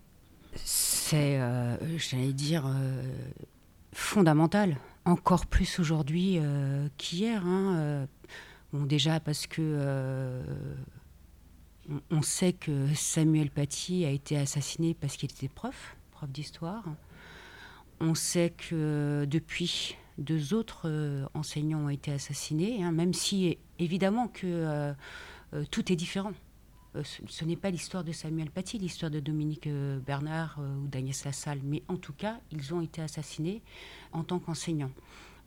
C'est, 0.56 1.40
euh, 1.40 1.78
j'allais 1.98 2.34
dire, 2.34 2.66
euh, 2.66 3.04
fondamental. 3.94 4.78
Encore 5.06 5.46
plus 5.46 5.80
aujourd'hui 5.80 6.38
euh, 6.40 6.88
qu'hier. 6.98 7.46
Hein, 7.46 8.08
bon, 8.72 8.86
déjà 8.86 9.20
parce 9.20 9.48
que 9.48 10.42
on 12.12 12.22
sait 12.22 12.54
que 12.54 12.94
Samuel 12.94 13.50
Paty 13.50 14.06
a 14.06 14.12
été 14.12 14.38
assassiné 14.38 14.94
parce 14.94 15.18
qu'il 15.18 15.32
était 15.32 15.50
prof, 15.50 15.98
prof 16.12 16.30
d'histoire. 16.30 16.84
On 18.00 18.14
sait 18.14 18.54
que 18.56 19.26
depuis, 19.28 19.98
deux 20.20 20.54
autres 20.54 21.28
enseignants 21.34 21.86
ont 21.86 21.90
été 21.90 22.12
assassinés, 22.12 22.84
hein, 22.84 22.92
même 22.92 23.14
si 23.14 23.58
évidemment 23.80 24.28
que 24.28 24.94
tout 25.72 25.92
est 25.92 25.96
différent. 25.96 26.34
Euh, 26.96 27.04
ce, 27.28 27.46
n'est 27.46 27.56
pas 27.56 27.70
l'histoire 27.70 28.04
de 28.04 28.12
Samuel 28.12 28.50
Paty, 28.50 28.78
l'histoire 28.78 29.12
de 29.12 29.20
Dominique 29.20 29.68
euh, 29.68 30.00
Bernard 30.00 30.58
euh, 30.60 30.76
ou 30.84 30.88
d'Agnès 30.88 31.24
Lassalle, 31.24 31.60
mais 31.64 31.84
en 31.88 31.96
tout 31.96 32.14
cas, 32.14 32.40
ils 32.52 32.74
ont 32.74 32.82
été 32.82 33.02
assassinés 33.02 33.62
en 34.12 34.24
tant 34.24 34.40
qu'enseignants. 34.40 34.92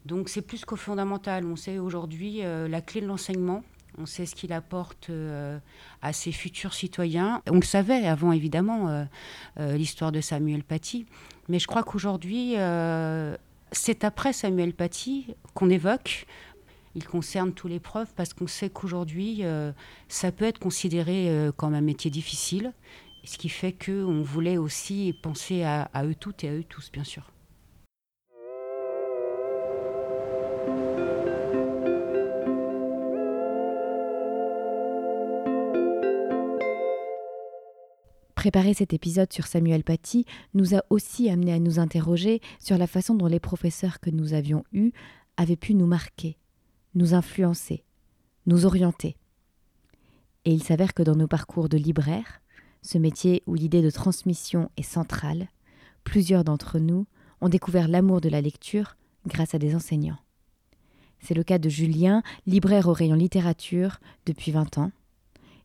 Donc 0.07 0.29
c'est 0.29 0.43
plus 0.43 0.65
qu'au 0.65 0.77
fondamental. 0.77 1.45
On 1.45 1.57
sait 1.57 1.79
aujourd'hui 1.79 2.43
la 2.43 2.83
clé 2.83 3.01
de 3.01 3.07
l'enseignement. 3.07 3.65
On 3.97 4.05
sait 4.05 4.27
ce 4.27 4.35
qu'il 4.35 4.53
apporte 4.53 5.11
à 6.03 6.13
ses 6.13 6.31
futurs 6.31 6.75
citoyens. 6.75 7.41
On 7.49 7.55
le 7.55 7.63
savait 7.63 8.07
avant, 8.07 8.31
évidemment, 8.31 9.07
l'histoire 9.57 10.13
de 10.13 10.21
Samuel 10.21 10.63
Paty. 10.63 11.07
Mais 11.49 11.59
je 11.59 11.67
crois 11.67 11.85
qu'aujourd'hui, 11.85 12.57
c'est 13.73 14.05
après 14.05 14.35
Samuel 14.35 14.75
Paty 14.75 15.35
qu'on 15.55 15.71
évoque 15.71 16.27
il 16.95 17.07
concerne 17.07 17.53
tous 17.53 17.69
les 17.69 17.81
profs 17.81 18.15
parce 18.15 18.35
qu'on 18.35 18.47
sait 18.47 18.71
qu'aujourd'hui, 18.71 19.39
euh, 19.43 19.73
ça 20.09 20.33
peut 20.33 20.45
être 20.45 20.59
considéré 20.59 21.29
euh, 21.29 21.53
comme 21.53 21.75
un 21.75 21.81
métier 21.81 22.11
difficile, 22.11 22.73
ce 23.25 23.39
qui 23.39 23.49
fait 23.49 23.73
qu'on 23.73 24.23
voulait 24.23 24.59
aussi 24.59 25.15
penser 25.23 25.65
à, 25.65 25.89
eux 26.05 26.15
toutes 26.15 26.45
et 26.45 26.49
à 26.49 26.53
eux 26.53 26.65
tous, 26.65 26.91
bien 26.93 27.05
sûr. 27.05 27.31
Préparer 38.35 38.75
cet 38.75 38.93
épisode 38.93 39.33
sur 39.33 39.47
Samuel 39.47 39.85
Paty 39.85 40.27
nous 40.53 40.75
a 40.75 40.83
aussi 40.91 41.31
amené 41.31 41.55
à 41.55 41.59
nous 41.59 41.79
interroger 41.79 42.43
sur 42.61 42.77
la 42.77 42.87
façon 42.87 43.15
dont 43.15 43.27
les 43.27 43.41
professeurs 43.41 44.01
que 44.01 44.11
nous 44.11 44.35
avions 44.35 44.65
eus 44.75 44.93
avaient 45.39 45.57
pu 45.57 45.73
nous 45.73 45.87
marquer, 45.87 46.37
nous 46.95 47.15
influencer, 47.15 47.85
nous 48.47 48.67
orienter. 48.67 49.17
Et 50.45 50.53
il 50.53 50.63
s'avère 50.63 50.95
que 50.95 51.03
dans 51.03 51.17
nos 51.17 51.27
parcours 51.27 51.69
de 51.69 51.77
libraire, 51.77 52.41
ce 52.83 52.99
métier 52.99 53.43
où 53.47 53.55
l'idée 53.55 53.83
de 53.83 53.91
transmission 53.91 54.71
est 54.77 54.83
centrale, 54.83 55.49
plusieurs 56.05 56.45
d'entre 56.45 56.79
nous 56.79 57.07
ont 57.41 57.49
découvert 57.49 57.89
l'amour 57.89 58.21
de 58.21 58.29
la 58.29 58.41
lecture 58.41 58.97
grâce 59.27 59.55
à 59.55 59.59
des 59.59 59.75
enseignants. 59.75 60.19
C'est 61.21 61.35
le 61.35 61.43
cas 61.43 61.59
de 61.59 61.71
Julien, 61.71 62.23
libraire 62.47 62.89
au 62.89 62.93
rayon 62.93 63.15
littérature 63.15 63.99
depuis 64.27 64.53
20 64.53 64.79
ans. 64.79 64.93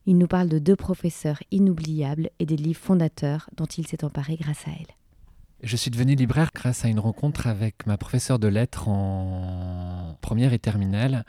Il 0.06 0.16
nous 0.16 0.26
parle 0.26 0.48
de 0.48 0.58
deux 0.58 0.76
professeurs 0.76 1.42
inoubliables 1.50 2.30
et 2.38 2.46
des 2.46 2.56
livres 2.56 2.80
fondateurs 2.80 3.50
dont 3.56 3.66
il 3.66 3.86
s'est 3.86 4.04
emparé 4.04 4.36
grâce 4.36 4.66
à 4.66 4.70
elle. 4.70 4.99
Je 5.62 5.76
suis 5.76 5.90
devenu 5.90 6.14
libraire 6.14 6.50
grâce 6.54 6.86
à 6.86 6.88
une 6.88 7.00
rencontre 7.00 7.46
avec 7.46 7.86
ma 7.86 7.98
professeure 7.98 8.38
de 8.38 8.48
lettres 8.48 8.88
en 8.88 10.16
première 10.22 10.54
et 10.54 10.58
terminale 10.58 11.26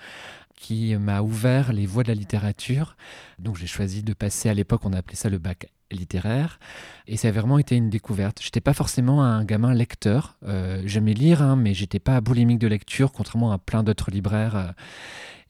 qui 0.56 0.96
m'a 0.96 1.22
ouvert 1.22 1.74
les 1.74 1.86
voies 1.86 2.04
de 2.04 2.08
la 2.08 2.16
littérature. 2.16 2.96
Donc 3.40 3.58
j'ai 3.58 3.68
choisi 3.68 4.04
de 4.04 4.14
passer, 4.14 4.48
à 4.48 4.54
l'époque 4.54 4.86
on 4.86 4.94
appelait 4.94 5.18
ça 5.18 5.28
le 5.28 5.38
bac 5.38 5.68
littéraire, 5.92 6.60
et 7.08 7.18
ça 7.18 7.28
a 7.28 7.32
vraiment 7.32 7.60
été 7.60 7.76
une 7.76 7.90
découverte. 7.90 8.42
J'étais 8.42 8.62
pas 8.62 8.74
forcément 8.74 9.22
un 9.22 9.44
gamin 9.44 9.74
lecteur, 9.74 10.38
euh, 10.48 10.82
j'aimais 10.86 11.14
lire, 11.14 11.42
hein, 11.42 11.58
mais 11.58 11.74
j'étais 11.74 12.00
pas 12.00 12.22
boulimique 12.22 12.60
de 12.60 12.68
lecture, 12.68 13.12
contrairement 13.12 13.52
à 13.52 13.58
plein 13.58 13.84
d'autres 13.84 14.12
libraires. 14.12 14.74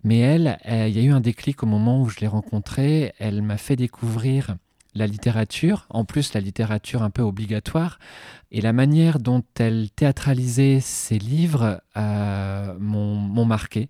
Mais 0.03 0.17
elle, 0.17 0.57
il 0.65 0.97
y 0.97 0.99
a 0.99 1.03
eu 1.03 1.11
un 1.11 1.21
déclic 1.21 1.61
au 1.61 1.67
moment 1.67 2.01
où 2.01 2.09
je 2.09 2.19
l'ai 2.19 2.27
rencontrée. 2.27 3.13
Elle 3.19 3.43
m'a 3.43 3.57
fait 3.57 3.75
découvrir 3.75 4.55
la 4.93 5.07
littérature, 5.07 5.85
en 5.89 6.05
plus 6.05 6.33
la 6.33 6.41
littérature 6.41 7.03
un 7.03 7.09
peu 7.09 7.21
obligatoire, 7.21 7.99
et 8.51 8.61
la 8.61 8.73
manière 8.73 9.19
dont 9.19 9.43
elle 9.57 9.89
théâtralisait 9.91 10.79
ses 10.81 11.17
livres 11.17 11.81
euh, 11.97 12.73
m'ont 12.79 13.45
marqué 13.45 13.89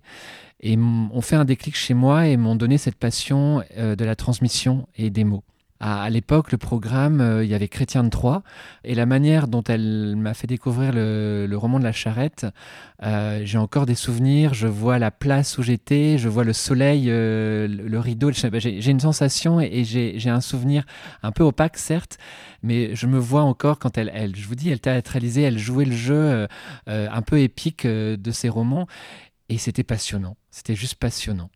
et 0.60 0.76
ont 0.78 1.20
fait 1.20 1.36
un 1.36 1.44
déclic 1.44 1.76
chez 1.76 1.94
moi 1.94 2.28
et 2.28 2.36
m'ont 2.36 2.54
donné 2.54 2.78
cette 2.78 2.94
passion 2.94 3.64
euh, 3.76 3.96
de 3.96 4.04
la 4.04 4.14
transmission 4.14 4.86
et 4.96 5.10
des 5.10 5.24
mots 5.24 5.42
à, 5.82 6.08
l'époque, 6.10 6.52
le 6.52 6.58
programme, 6.58 7.20
euh, 7.20 7.44
il 7.44 7.50
y 7.50 7.54
avait 7.54 7.66
Chrétien 7.66 8.04
de 8.04 8.08
Troyes, 8.08 8.44
et 8.84 8.94
la 8.94 9.04
manière 9.04 9.48
dont 9.48 9.64
elle 9.64 10.14
m'a 10.16 10.32
fait 10.32 10.46
découvrir 10.46 10.92
le, 10.94 11.48
roman 11.54 11.80
de 11.80 11.84
la 11.84 11.90
charrette, 11.90 12.46
euh, 13.02 13.42
j'ai 13.44 13.58
encore 13.58 13.84
des 13.84 13.96
souvenirs, 13.96 14.54
je 14.54 14.68
vois 14.68 15.00
la 15.00 15.10
place 15.10 15.58
où 15.58 15.62
j'étais, 15.62 16.18
je 16.18 16.28
vois 16.28 16.44
le 16.44 16.52
soleil, 16.52 17.06
euh, 17.08 17.66
le, 17.66 17.98
rideau, 17.98 18.30
j'ai 18.30 18.90
une 18.90 19.00
sensation 19.00 19.60
et, 19.60 19.82
j'ai 19.82 20.30
un 20.30 20.40
souvenir 20.40 20.84
un 21.24 21.32
peu 21.32 21.42
opaque, 21.42 21.76
certes, 21.76 22.16
mais 22.62 22.94
je 22.94 23.08
me 23.08 23.18
vois 23.18 23.42
encore 23.42 23.80
quand 23.80 23.98
elle, 23.98 24.12
elle 24.14 24.36
je 24.36 24.46
vous 24.46 24.54
dis, 24.54 24.70
elle 24.70 24.80
théâtralisait, 24.80 25.42
elle 25.42 25.58
jouait 25.58 25.84
le 25.84 25.96
jeu 25.96 26.46
un 26.86 27.22
peu 27.22 27.40
épique 27.40 27.86
de 27.88 28.30
ses 28.30 28.48
romans, 28.48 28.86
et 29.48 29.58
c'était 29.58 29.82
passionnant, 29.82 30.36
c'était 30.52 30.76
juste 30.76 30.94
passionnant. 30.94 31.50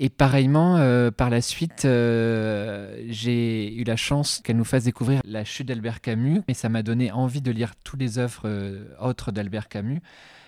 Et 0.00 0.10
pareillement, 0.10 0.76
euh, 0.76 1.10
par 1.10 1.28
la 1.28 1.40
suite, 1.40 1.84
euh, 1.84 3.02
j'ai 3.08 3.74
eu 3.74 3.82
la 3.82 3.96
chance 3.96 4.40
qu'elle 4.44 4.56
nous 4.56 4.64
fasse 4.64 4.84
découvrir 4.84 5.20
La 5.24 5.44
chute 5.44 5.66
d'Albert 5.66 6.00
Camus, 6.00 6.42
et 6.46 6.54
ça 6.54 6.68
m'a 6.68 6.84
donné 6.84 7.10
envie 7.10 7.40
de 7.40 7.50
lire 7.50 7.74
toutes 7.82 7.98
les 7.98 8.18
œuvres 8.18 8.42
euh, 8.44 8.84
autres 9.00 9.32
d'Albert 9.32 9.66
Camus, 9.66 10.00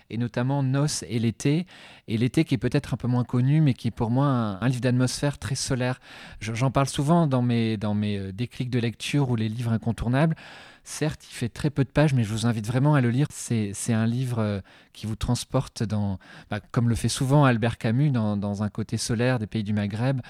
et 0.09 0.19
notamment 0.19 0.63
Nos 0.63 0.87
et 1.09 1.19
l'été, 1.19 1.67
et 2.07 2.17
l'été 2.17 2.45
qui 2.45 2.55
est 2.55 2.59
peut-être 2.59 2.95
un 2.95 2.97
peu 2.97 3.09
moins 3.09 3.25
connu, 3.25 3.61
mais 3.61 3.75
qui 3.75 3.89
est 3.89 3.93
pour 3.93 4.11
moi 4.11 4.27
un, 4.61 4.69
livre 4.69 4.83
d'atmosphère 4.83 5.37
très 5.37 5.57
solaire. 5.57 6.01
J'en 6.41 6.71
parle 6.71 6.89
souvent 6.89 7.27
dans 7.27 7.43
mes, 7.43 7.77
dans 7.77 7.95
mes 7.95 8.33
déclics 8.33 8.71
de 8.71 8.79
lecture 8.79 9.31
ou 9.31 9.37
les 9.37 9.49
livres 9.49 9.73
incontournables. 9.73 10.37
Certes, 10.83 11.27
il 11.31 11.35
fait 11.35 11.49
très 11.49 11.71
peu 11.71 11.85
de 11.85 11.91
pages, 11.91 12.15
mais 12.15 12.25
je 12.25 12.33
vous 12.33 12.47
invite 12.47 12.67
vraiment 12.67 12.95
à 12.95 13.01
le 13.01 13.11
lire. 13.11 13.27
C'est 13.31 13.93
un 13.93 14.07
livre 14.07 14.39
euh, 14.39 14.61
qui 14.93 15.07
vous 15.07 15.17
transporte 15.17 15.83
dans, 15.83 16.19
bah, 16.51 16.61
comme 16.73 16.89
le 16.89 16.95
fait 16.95 17.09
souvent 17.09 17.45
Albert 17.45 17.79
Camus, 17.79 18.11
dans, 18.11 18.63
un 18.63 18.69
côté 18.69 18.97
solaire 18.97 19.39
des 19.39 19.47
pays 19.47 19.65
du 19.65 19.73
Maghreb. 19.73 20.21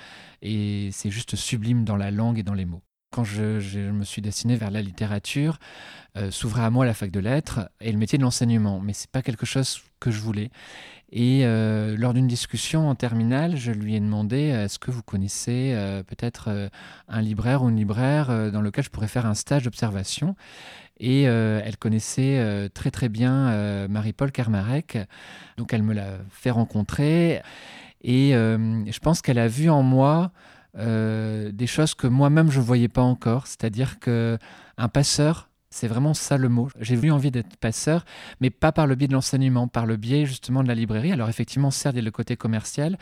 Et 0.43 0.91
c'est 0.93 1.11
juste 1.11 1.37
sublime 1.37 1.85
dans 1.85 1.97
la 1.97 2.11
langue 2.11 2.39
et 2.39 2.43
dans 2.43 2.55
les 2.55 2.67
mots. 2.67 2.83
Quand 3.11 3.25
je, 3.25 3.91
me 3.91 4.05
suis 4.05 4.23
destiné 4.23 4.57
vers 4.57 4.71
la 4.71 4.83
littérature, 4.83 5.59
euh, 6.17 6.31
s'ouvrait 6.31 6.63
à 6.63 6.71
moi 6.71 6.87
la 6.87 6.95
fac 6.95 7.11
de 7.11 7.21
lettres 7.21 7.69
et 7.81 7.91
le 7.91 7.99
métier 7.99 8.19
de 8.19 8.23
l'enseignement. 8.23 8.81
Mais 8.81 8.93
c'est 8.93 9.11
pas 9.11 9.23
quelque 9.23 9.47
chose 9.47 9.83
que 9.99 10.11
je 10.11 10.21
voulais. 10.21 10.51
Et 11.13 11.41
euh, 11.45 11.97
lors 11.97 12.15
d'une 12.15 12.29
discussion 12.29 12.89
en 12.89 12.95
terminale, 12.95 13.57
je 13.57 13.73
lui 13.73 13.97
ai 13.97 14.01
demandé 14.01 14.37
est-ce 14.37 14.79
que 14.79 14.93
vous 14.93 15.03
connaissez 15.03 15.73
euh, 15.75 16.05
peut-être 16.05 16.49
euh, 16.49 16.69
un 17.09 17.21
libraire 17.21 17.65
ou 17.65 17.69
une 17.69 17.77
libraire 17.77 18.53
dans 18.53 18.61
lequel 18.61 18.85
je 18.85 18.91
pourrais 18.91 19.09
faire 19.09 19.27
un 19.27 19.35
stage 19.35 19.65
d'observation? 19.65 20.37
Et 21.03 21.23
elle 21.23 21.79
connaissait 21.79 22.69
très 22.75 22.91
très 22.91 23.09
bien 23.09 23.89
Marie-Paul 23.89 24.31
Kermarek, 24.33 24.99
donc 25.57 25.73
elle 25.73 25.83
me 25.83 25.95
l'a 25.95 26.19
fait 26.29 26.51
rencontrer 26.51 27.41
et 28.03 28.33
je 28.33 28.99
pense 28.99 29.23
qu'elle 29.23 29.39
a 29.39 29.49
vu 29.49 29.71
en 29.71 29.83
moi 29.83 30.31
des 30.75 31.67
choses 31.67 31.95
que 31.95 32.07
moi-même 32.07 32.51
je 32.51 32.61
ne 32.61 32.65
voyais 32.65 32.89
pas 32.89 33.03
encore, 33.03 33.47
c'est-à-dire 33.47 33.99
que 33.99 34.39
un 34.79 34.89
passeur 34.89 35.51
c'est 35.71 35.87
vraiment 35.87 36.15
ça 36.15 36.37
le 36.37 36.49
mot. 36.49 36.69
J'ai 36.81 36.97
eu 36.97 37.13
envie 37.13 37.31
d'être 37.31 37.57
passeur, 37.57 38.05
mais 38.41 38.51
pas 38.51 38.73
par 38.73 38.89
le 38.89 38.97
biais 38.97 39.07
de 39.07 39.13
l'enseignement, 39.13 39.69
par 39.69 39.87
le 39.87 39.97
biais 39.97 40.27
justement 40.27 40.65
de 40.65 40.69
la 40.69 40.75
librairie. 40.75 41.13
Alors 41.13 41.29
effectivement, 41.29 41.71
certes, 41.71 41.95
il 41.95 41.99
y 41.99 42.01
a 42.01 42.05
le 42.05 42.11
côté 42.11 42.37
commercial, 42.37 42.99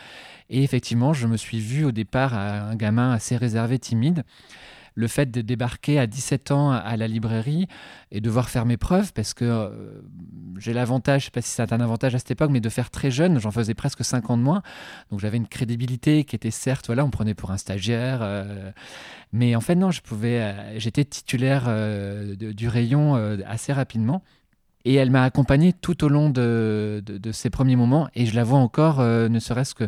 et 0.50 0.62
effectivement, 0.62 1.14
je 1.14 1.26
me 1.26 1.38
suis 1.38 1.60
vu 1.60 1.86
au 1.86 1.92
départ 1.92 2.34
un 2.34 2.76
gamin 2.76 3.12
assez 3.12 3.36
réservé, 3.36 3.78
timide 3.78 4.22
le 4.98 5.06
fait 5.06 5.30
de 5.30 5.42
débarquer 5.42 6.00
à 6.00 6.08
17 6.08 6.50
ans 6.50 6.72
à 6.72 6.96
la 6.96 7.06
librairie 7.06 7.68
et 8.10 8.20
devoir 8.20 8.50
faire 8.50 8.66
mes 8.66 8.76
preuves, 8.76 9.12
parce 9.12 9.32
que 9.32 9.44
euh, 9.44 9.70
j'ai 10.58 10.72
l'avantage, 10.72 11.20
je 11.20 11.24
sais 11.26 11.30
pas 11.30 11.40
si 11.40 11.50
c'est 11.50 11.72
un 11.72 11.80
avantage 11.80 12.16
à 12.16 12.18
cette 12.18 12.32
époque, 12.32 12.50
mais 12.50 12.58
de 12.58 12.68
faire 12.68 12.90
très 12.90 13.12
jeune, 13.12 13.38
j'en 13.38 13.52
faisais 13.52 13.74
presque 13.74 14.04
5 14.04 14.28
ans 14.30 14.36
de 14.36 14.42
moins, 14.42 14.60
donc 15.12 15.20
j'avais 15.20 15.36
une 15.36 15.46
crédibilité 15.46 16.24
qui 16.24 16.34
était 16.34 16.50
certes, 16.50 16.86
voilà, 16.86 17.04
on 17.04 17.10
prenait 17.10 17.34
pour 17.34 17.52
un 17.52 17.58
stagiaire, 17.58 18.18
euh, 18.22 18.72
mais 19.32 19.54
en 19.54 19.60
fait 19.60 19.76
non, 19.76 19.92
je 19.92 20.00
pouvais, 20.00 20.40
euh, 20.40 20.78
j'étais 20.80 21.04
titulaire 21.04 21.68
du 22.36 22.66
rayon 22.66 23.14
assez 23.46 23.72
rapidement. 23.72 24.24
Et 24.84 24.94
elle 24.94 25.10
m'a 25.10 25.24
accompagné 25.24 25.72
tout 25.72 26.04
au 26.04 26.08
long 26.08 26.30
de, 26.30 27.02
de, 27.04 27.32
ces 27.32 27.50
premiers 27.50 27.76
moments, 27.76 28.08
et 28.14 28.26
je 28.26 28.34
la 28.34 28.44
vois 28.44 28.58
encore, 28.58 29.00
ne 29.00 29.38
serait-ce 29.38 29.74
que 29.74 29.84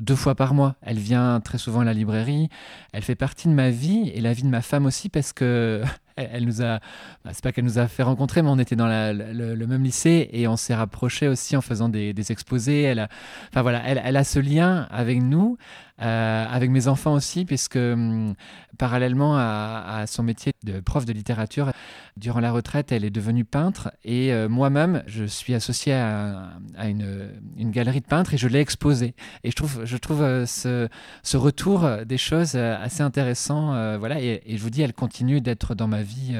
deux 0.00 0.16
fois 0.16 0.34
par 0.34 0.54
mois. 0.54 0.76
Elle 0.82 0.98
vient 0.98 1.40
très 1.40 1.58
souvent 1.58 1.80
à 1.80 1.84
la 1.84 1.92
librairie. 1.92 2.48
Elle 2.92 3.02
fait 3.02 3.14
partie 3.14 3.48
de 3.48 3.52
ma 3.52 3.70
vie 3.70 4.10
et 4.14 4.20
la 4.20 4.32
vie 4.32 4.42
de 4.42 4.48
ma 4.48 4.62
femme 4.62 4.86
aussi 4.86 5.08
parce 5.08 5.32
que 5.32 5.82
elle, 6.16 6.44
nous 6.44 6.62
a, 6.62 6.80
bah, 7.24 7.30
c'est 7.32 7.42
pas 7.42 7.52
qu'elle 7.52 7.64
nous 7.64 7.78
a 7.78 7.86
fait 7.86 8.02
rencontrer, 8.02 8.42
mais 8.42 8.50
on 8.50 8.58
était 8.58 8.76
dans 8.76 8.88
le, 8.88 9.66
même 9.66 9.84
lycée 9.84 10.28
et 10.32 10.48
on 10.48 10.56
s'est 10.56 10.74
rapprochés 10.74 11.28
aussi 11.28 11.56
en 11.56 11.60
faisant 11.60 11.88
des, 11.88 12.14
exposés. 12.32 12.82
Elle 12.82 12.98
a, 13.00 13.08
enfin 13.48 13.62
voilà, 13.62 13.82
elle, 13.86 14.16
a 14.16 14.24
ce 14.24 14.38
lien 14.38 14.86
avec 14.90 15.22
nous, 15.22 15.56
euh, 16.02 16.46
avec 16.48 16.70
mes 16.70 16.88
enfants 16.88 17.12
aussi, 17.12 17.44
puisque 17.44 17.76
hum, 17.76 18.34
parallèlement 18.78 19.36
à, 19.36 20.04
son 20.06 20.22
métier 20.22 20.52
de 20.64 20.80
prof 20.80 21.04
de 21.04 21.12
littérature, 21.12 21.72
durant 22.16 22.40
la 22.40 22.52
retraite, 22.52 22.92
elle 22.92 23.04
est 23.04 23.10
devenue 23.10 23.44
peintre 23.44 23.92
et 24.04 24.32
euh, 24.32 24.48
moi-même, 24.48 25.02
je 25.06 25.24
suis 25.24 25.54
associé 25.54 25.92
à, 25.92 26.52
une, 26.84 27.70
galerie 27.70 28.00
de 28.00 28.06
peintres 28.06 28.34
et 28.34 28.38
je 28.38 28.48
l'ai 28.48 28.60
exposée. 28.60 29.14
Et 29.44 29.50
je 29.50 29.56
trouve, 29.56 29.84
je 29.84 29.96
trouve 29.96 30.22
euh, 30.22 30.46
ce, 30.46 31.36
retour 31.36 31.88
des 32.06 32.18
choses 32.18 32.56
assez 32.56 33.02
intéressant. 33.02 33.98
voilà, 33.98 34.20
et, 34.20 34.42
je 34.46 34.62
vous 34.62 34.70
dis, 34.70 34.82
elle 34.82 34.94
continue 34.94 35.40
d'être 35.40 35.74
dans 35.74 35.88
ma 35.88 36.02
vie 36.02 36.36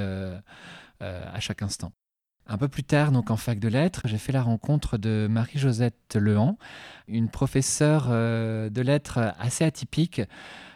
à 1.00 1.40
chaque 1.40 1.62
instant. 1.62 1.92
Un 2.52 2.58
peu 2.58 2.66
plus 2.66 2.82
tard, 2.82 3.12
donc 3.12 3.30
en 3.30 3.36
fac 3.36 3.60
de 3.60 3.68
lettres, 3.68 4.02
j'ai 4.06 4.18
fait 4.18 4.32
la 4.32 4.42
rencontre 4.42 4.98
de 4.98 5.28
Marie-Josette 5.30 6.16
Lehan, 6.16 6.58
une 7.06 7.28
professeure 7.28 8.08
euh, 8.10 8.68
de 8.68 8.82
lettres 8.82 9.32
assez 9.38 9.62
atypique, 9.62 10.20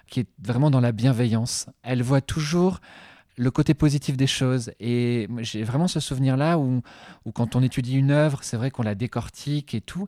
qui 0.06 0.20
est 0.20 0.28
vraiment 0.40 0.70
dans 0.70 0.80
la 0.80 0.92
bienveillance. 0.92 1.66
Elle 1.82 2.04
voit 2.04 2.20
toujours 2.20 2.78
le 3.36 3.50
côté 3.50 3.74
positif 3.74 4.16
des 4.16 4.28
choses. 4.28 4.70
Et 4.78 5.26
j'ai 5.38 5.64
vraiment 5.64 5.88
ce 5.88 5.98
souvenir-là 5.98 6.58
où, 6.58 6.80
où, 7.24 7.32
quand 7.32 7.56
on 7.56 7.62
étudie 7.64 7.96
une 7.96 8.12
œuvre, 8.12 8.38
c'est 8.42 8.56
vrai 8.56 8.70
qu'on 8.70 8.84
la 8.84 8.94
décortique 8.94 9.74
et 9.74 9.80
tout, 9.80 10.06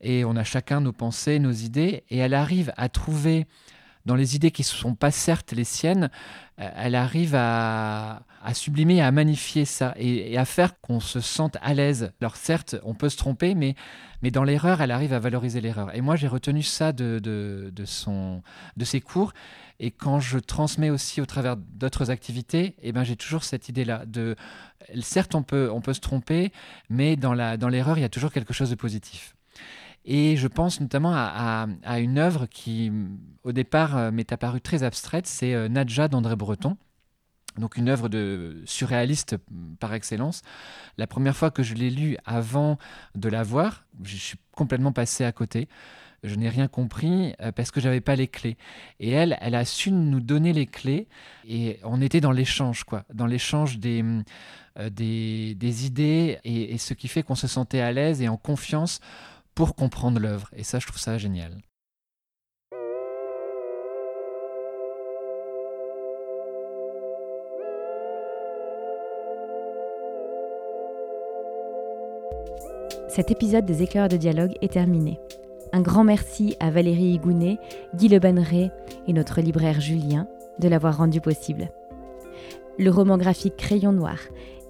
et 0.00 0.24
on 0.24 0.34
a 0.34 0.42
chacun 0.42 0.80
nos 0.80 0.92
pensées, 0.92 1.38
nos 1.38 1.52
idées, 1.52 2.02
et 2.10 2.18
elle 2.18 2.34
arrive 2.34 2.72
à 2.76 2.88
trouver 2.88 3.46
dans 4.04 4.16
les 4.16 4.36
idées 4.36 4.50
qui 4.50 4.62
ne 4.62 4.66
sont 4.66 4.94
pas 4.94 5.10
certes 5.10 5.52
les 5.52 5.64
siennes, 5.64 6.10
euh, 6.60 6.70
elle 6.76 6.94
arrive 6.94 7.34
à, 7.34 8.22
sublimer, 8.52 9.00
à 9.00 9.10
magnifier 9.10 9.64
ça 9.64 9.94
et, 9.96 10.36
à 10.36 10.44
faire 10.44 10.78
qu'on 10.80 11.00
se 11.00 11.20
sente 11.20 11.56
à 11.62 11.74
l'aise. 11.74 12.12
Alors 12.20 12.36
certes, 12.36 12.76
on 12.84 12.94
peut 12.94 13.08
se 13.08 13.16
tromper, 13.16 13.54
mais, 13.54 13.74
dans 14.30 14.44
l'erreur, 14.44 14.80
elle 14.80 14.90
arrive 14.90 15.12
à 15.12 15.18
valoriser 15.18 15.60
l'erreur. 15.60 15.94
Et 15.94 16.00
moi, 16.00 16.16
j'ai 16.16 16.28
retenu 16.28 16.62
ça 16.62 16.92
de, 16.92 17.72
ses 18.84 19.00
cours. 19.00 19.32
Et 19.80 19.90
quand 19.90 20.20
je 20.20 20.38
transmets 20.38 20.90
aussi 20.90 21.20
au 21.20 21.26
travers 21.26 21.56
d'autres 21.56 22.10
activités, 22.10 22.76
eh 22.82 22.92
ben, 22.92 23.04
j'ai 23.04 23.16
toujours 23.16 23.44
cette 23.44 23.68
idée-là. 23.68 24.06
De, 24.06 24.36
certes, 25.02 25.34
on 25.34 25.42
peut, 25.42 25.68
se 25.92 26.00
tromper, 26.00 26.52
mais 26.88 27.16
dans 27.16 27.34
l'erreur, 27.34 27.98
il 27.98 28.02
y 28.02 28.04
a 28.04 28.08
toujours 28.08 28.32
quelque 28.32 28.54
chose 28.54 28.70
de 28.70 28.76
positif. 28.76 29.33
Et 30.04 30.36
je 30.36 30.48
pense 30.48 30.80
notamment 30.80 31.12
à, 31.14 31.66
une 31.98 32.18
œuvre 32.18 32.46
qui, 32.46 32.92
au 33.42 33.52
départ, 33.52 33.96
euh, 33.96 34.10
m'est 34.10 34.32
apparue 34.32 34.60
très 34.60 34.82
abstraite, 34.82 35.26
c'est 35.26 35.54
euh, 35.54 35.68
Nadja 35.68 36.08
d'André 36.08 36.36
Breton. 36.36 36.76
Donc 37.58 37.76
une 37.76 37.88
œuvre 37.88 38.08
de 38.08 38.62
surréaliste 38.64 39.36
par 39.78 39.94
excellence. 39.94 40.42
La 40.98 41.06
première 41.06 41.36
fois 41.36 41.52
que 41.52 41.62
je 41.62 41.74
l'ai 41.74 41.90
lue 41.90 42.16
avant 42.24 42.78
de 43.14 43.28
la 43.28 43.44
voir, 43.44 43.84
je 44.02 44.16
suis 44.16 44.38
complètement 44.52 44.92
passé 44.92 45.24
à 45.24 45.30
côté. 45.30 45.68
Je 46.24 46.34
n'ai 46.34 46.48
rien 46.48 46.68
compris 46.68 47.34
euh, 47.40 47.52
parce 47.52 47.70
que 47.70 47.80
j'avais 47.80 48.00
pas 48.00 48.16
les 48.16 48.26
clés. 48.26 48.56
Et 48.98 49.10
elle, 49.10 49.38
elle 49.40 49.54
a 49.54 49.64
su 49.64 49.92
nous 49.92 50.20
donner 50.20 50.52
les 50.52 50.66
clés 50.66 51.06
et 51.46 51.78
on 51.84 52.00
était 52.00 52.20
dans 52.20 52.32
l'échange, 52.32 52.84
quoi, 52.84 53.04
dans 53.14 53.26
l'échange 53.26 53.78
des, 53.78 54.02
des, 54.90 55.86
idées 55.86 56.38
et 56.42 56.76
ce 56.78 56.92
qui 56.94 57.08
fait 57.08 57.22
qu'on 57.22 57.34
se 57.36 57.46
sentait 57.46 57.80
à 57.80 57.92
l'aise 57.92 58.20
et 58.20 58.28
en 58.28 58.36
confiance 58.36 59.00
pour 59.54 59.74
comprendre 59.74 60.20
l'œuvre. 60.20 60.48
Et 60.54 60.64
ça, 60.64 60.78
je 60.78 60.86
trouve 60.86 61.00
ça 61.00 61.18
génial. 61.18 61.60
Cet 73.08 73.30
épisode 73.30 73.64
des 73.64 73.82
éclairs 73.84 74.08
de 74.08 74.16
dialogue 74.16 74.54
est 74.60 74.72
terminé. 74.72 75.20
Un 75.72 75.82
grand 75.82 76.02
merci 76.02 76.56
à 76.58 76.70
Valérie 76.70 77.12
Higounet, 77.12 77.58
Guy 77.94 78.08
Le 78.08 78.18
Banneret 78.18 78.72
et 79.06 79.12
notre 79.12 79.40
libraire 79.40 79.80
Julien 79.80 80.26
de 80.58 80.66
l'avoir 80.66 80.96
rendu 80.96 81.20
possible. 81.20 81.70
Le 82.76 82.90
roman 82.90 83.16
graphique 83.16 83.56
Crayon 83.56 83.92
Noir 83.92 84.18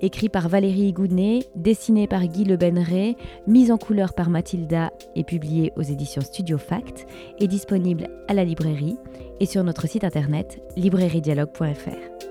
écrit 0.01 0.29
par 0.29 0.49
Valérie 0.49 0.93
Gounet, 0.93 1.41
dessiné 1.55 2.07
par 2.07 2.27
Guy 2.27 2.45
Le 2.45 2.57
Benray, 2.57 3.17
mis 3.47 3.71
en 3.71 3.79
couleur 3.79 4.13
par 4.13 4.31
Mathilda 4.31 4.93
et 5.15 5.25
publié 5.25 5.73
aux 5.77 5.83
éditions 5.83 6.23
Studio 6.23 6.59
Fact, 6.59 7.07
est 7.39 7.49
disponible 7.49 8.09
à 8.29 8.35
la 8.35 8.45
librairie 8.45 8.97
et 9.41 9.47
sur 9.47 9.65
notre 9.65 9.89
site 9.89 10.05
internet 10.05 10.61
librairiedialogue.fr. 10.77 12.25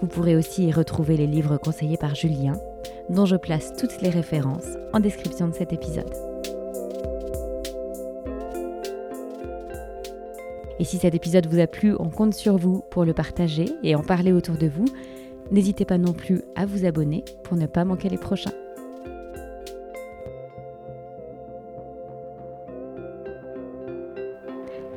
Vous 0.00 0.06
pourrez 0.06 0.36
aussi 0.36 0.66
y 0.66 0.72
retrouver 0.72 1.16
les 1.16 1.26
livres 1.26 1.56
conseillés 1.56 1.96
par 1.96 2.14
Julien, 2.14 2.54
dont 3.10 3.26
je 3.26 3.36
place 3.36 3.72
toutes 3.76 4.00
les 4.00 4.10
références 4.10 4.76
en 4.92 5.00
description 5.00 5.48
de 5.48 5.54
cet 5.54 5.72
épisode. 5.72 6.12
Et 10.78 10.84
si 10.84 10.98
cet 10.98 11.14
épisode 11.14 11.46
vous 11.46 11.58
a 11.58 11.66
plu, 11.66 11.94
on 11.98 12.08
compte 12.08 12.34
sur 12.34 12.56
vous 12.56 12.82
pour 12.90 13.04
le 13.04 13.12
partager 13.12 13.66
et 13.82 13.96
en 13.96 14.02
parler 14.02 14.32
autour 14.32 14.56
de 14.56 14.68
vous 14.68 14.86
N'hésitez 15.50 15.84
pas 15.84 15.98
non 15.98 16.12
plus 16.12 16.42
à 16.56 16.66
vous 16.66 16.84
abonner 16.84 17.24
pour 17.42 17.56
ne 17.56 17.66
pas 17.66 17.84
manquer 17.84 18.08
les 18.08 18.18
prochains. 18.18 18.52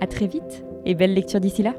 A 0.02 0.08
très 0.08 0.28
vite 0.28 0.66
et 0.86 0.96
belle 0.96 1.14
lecture 1.14 1.40
d'ici 1.40 1.64
là 1.64 1.76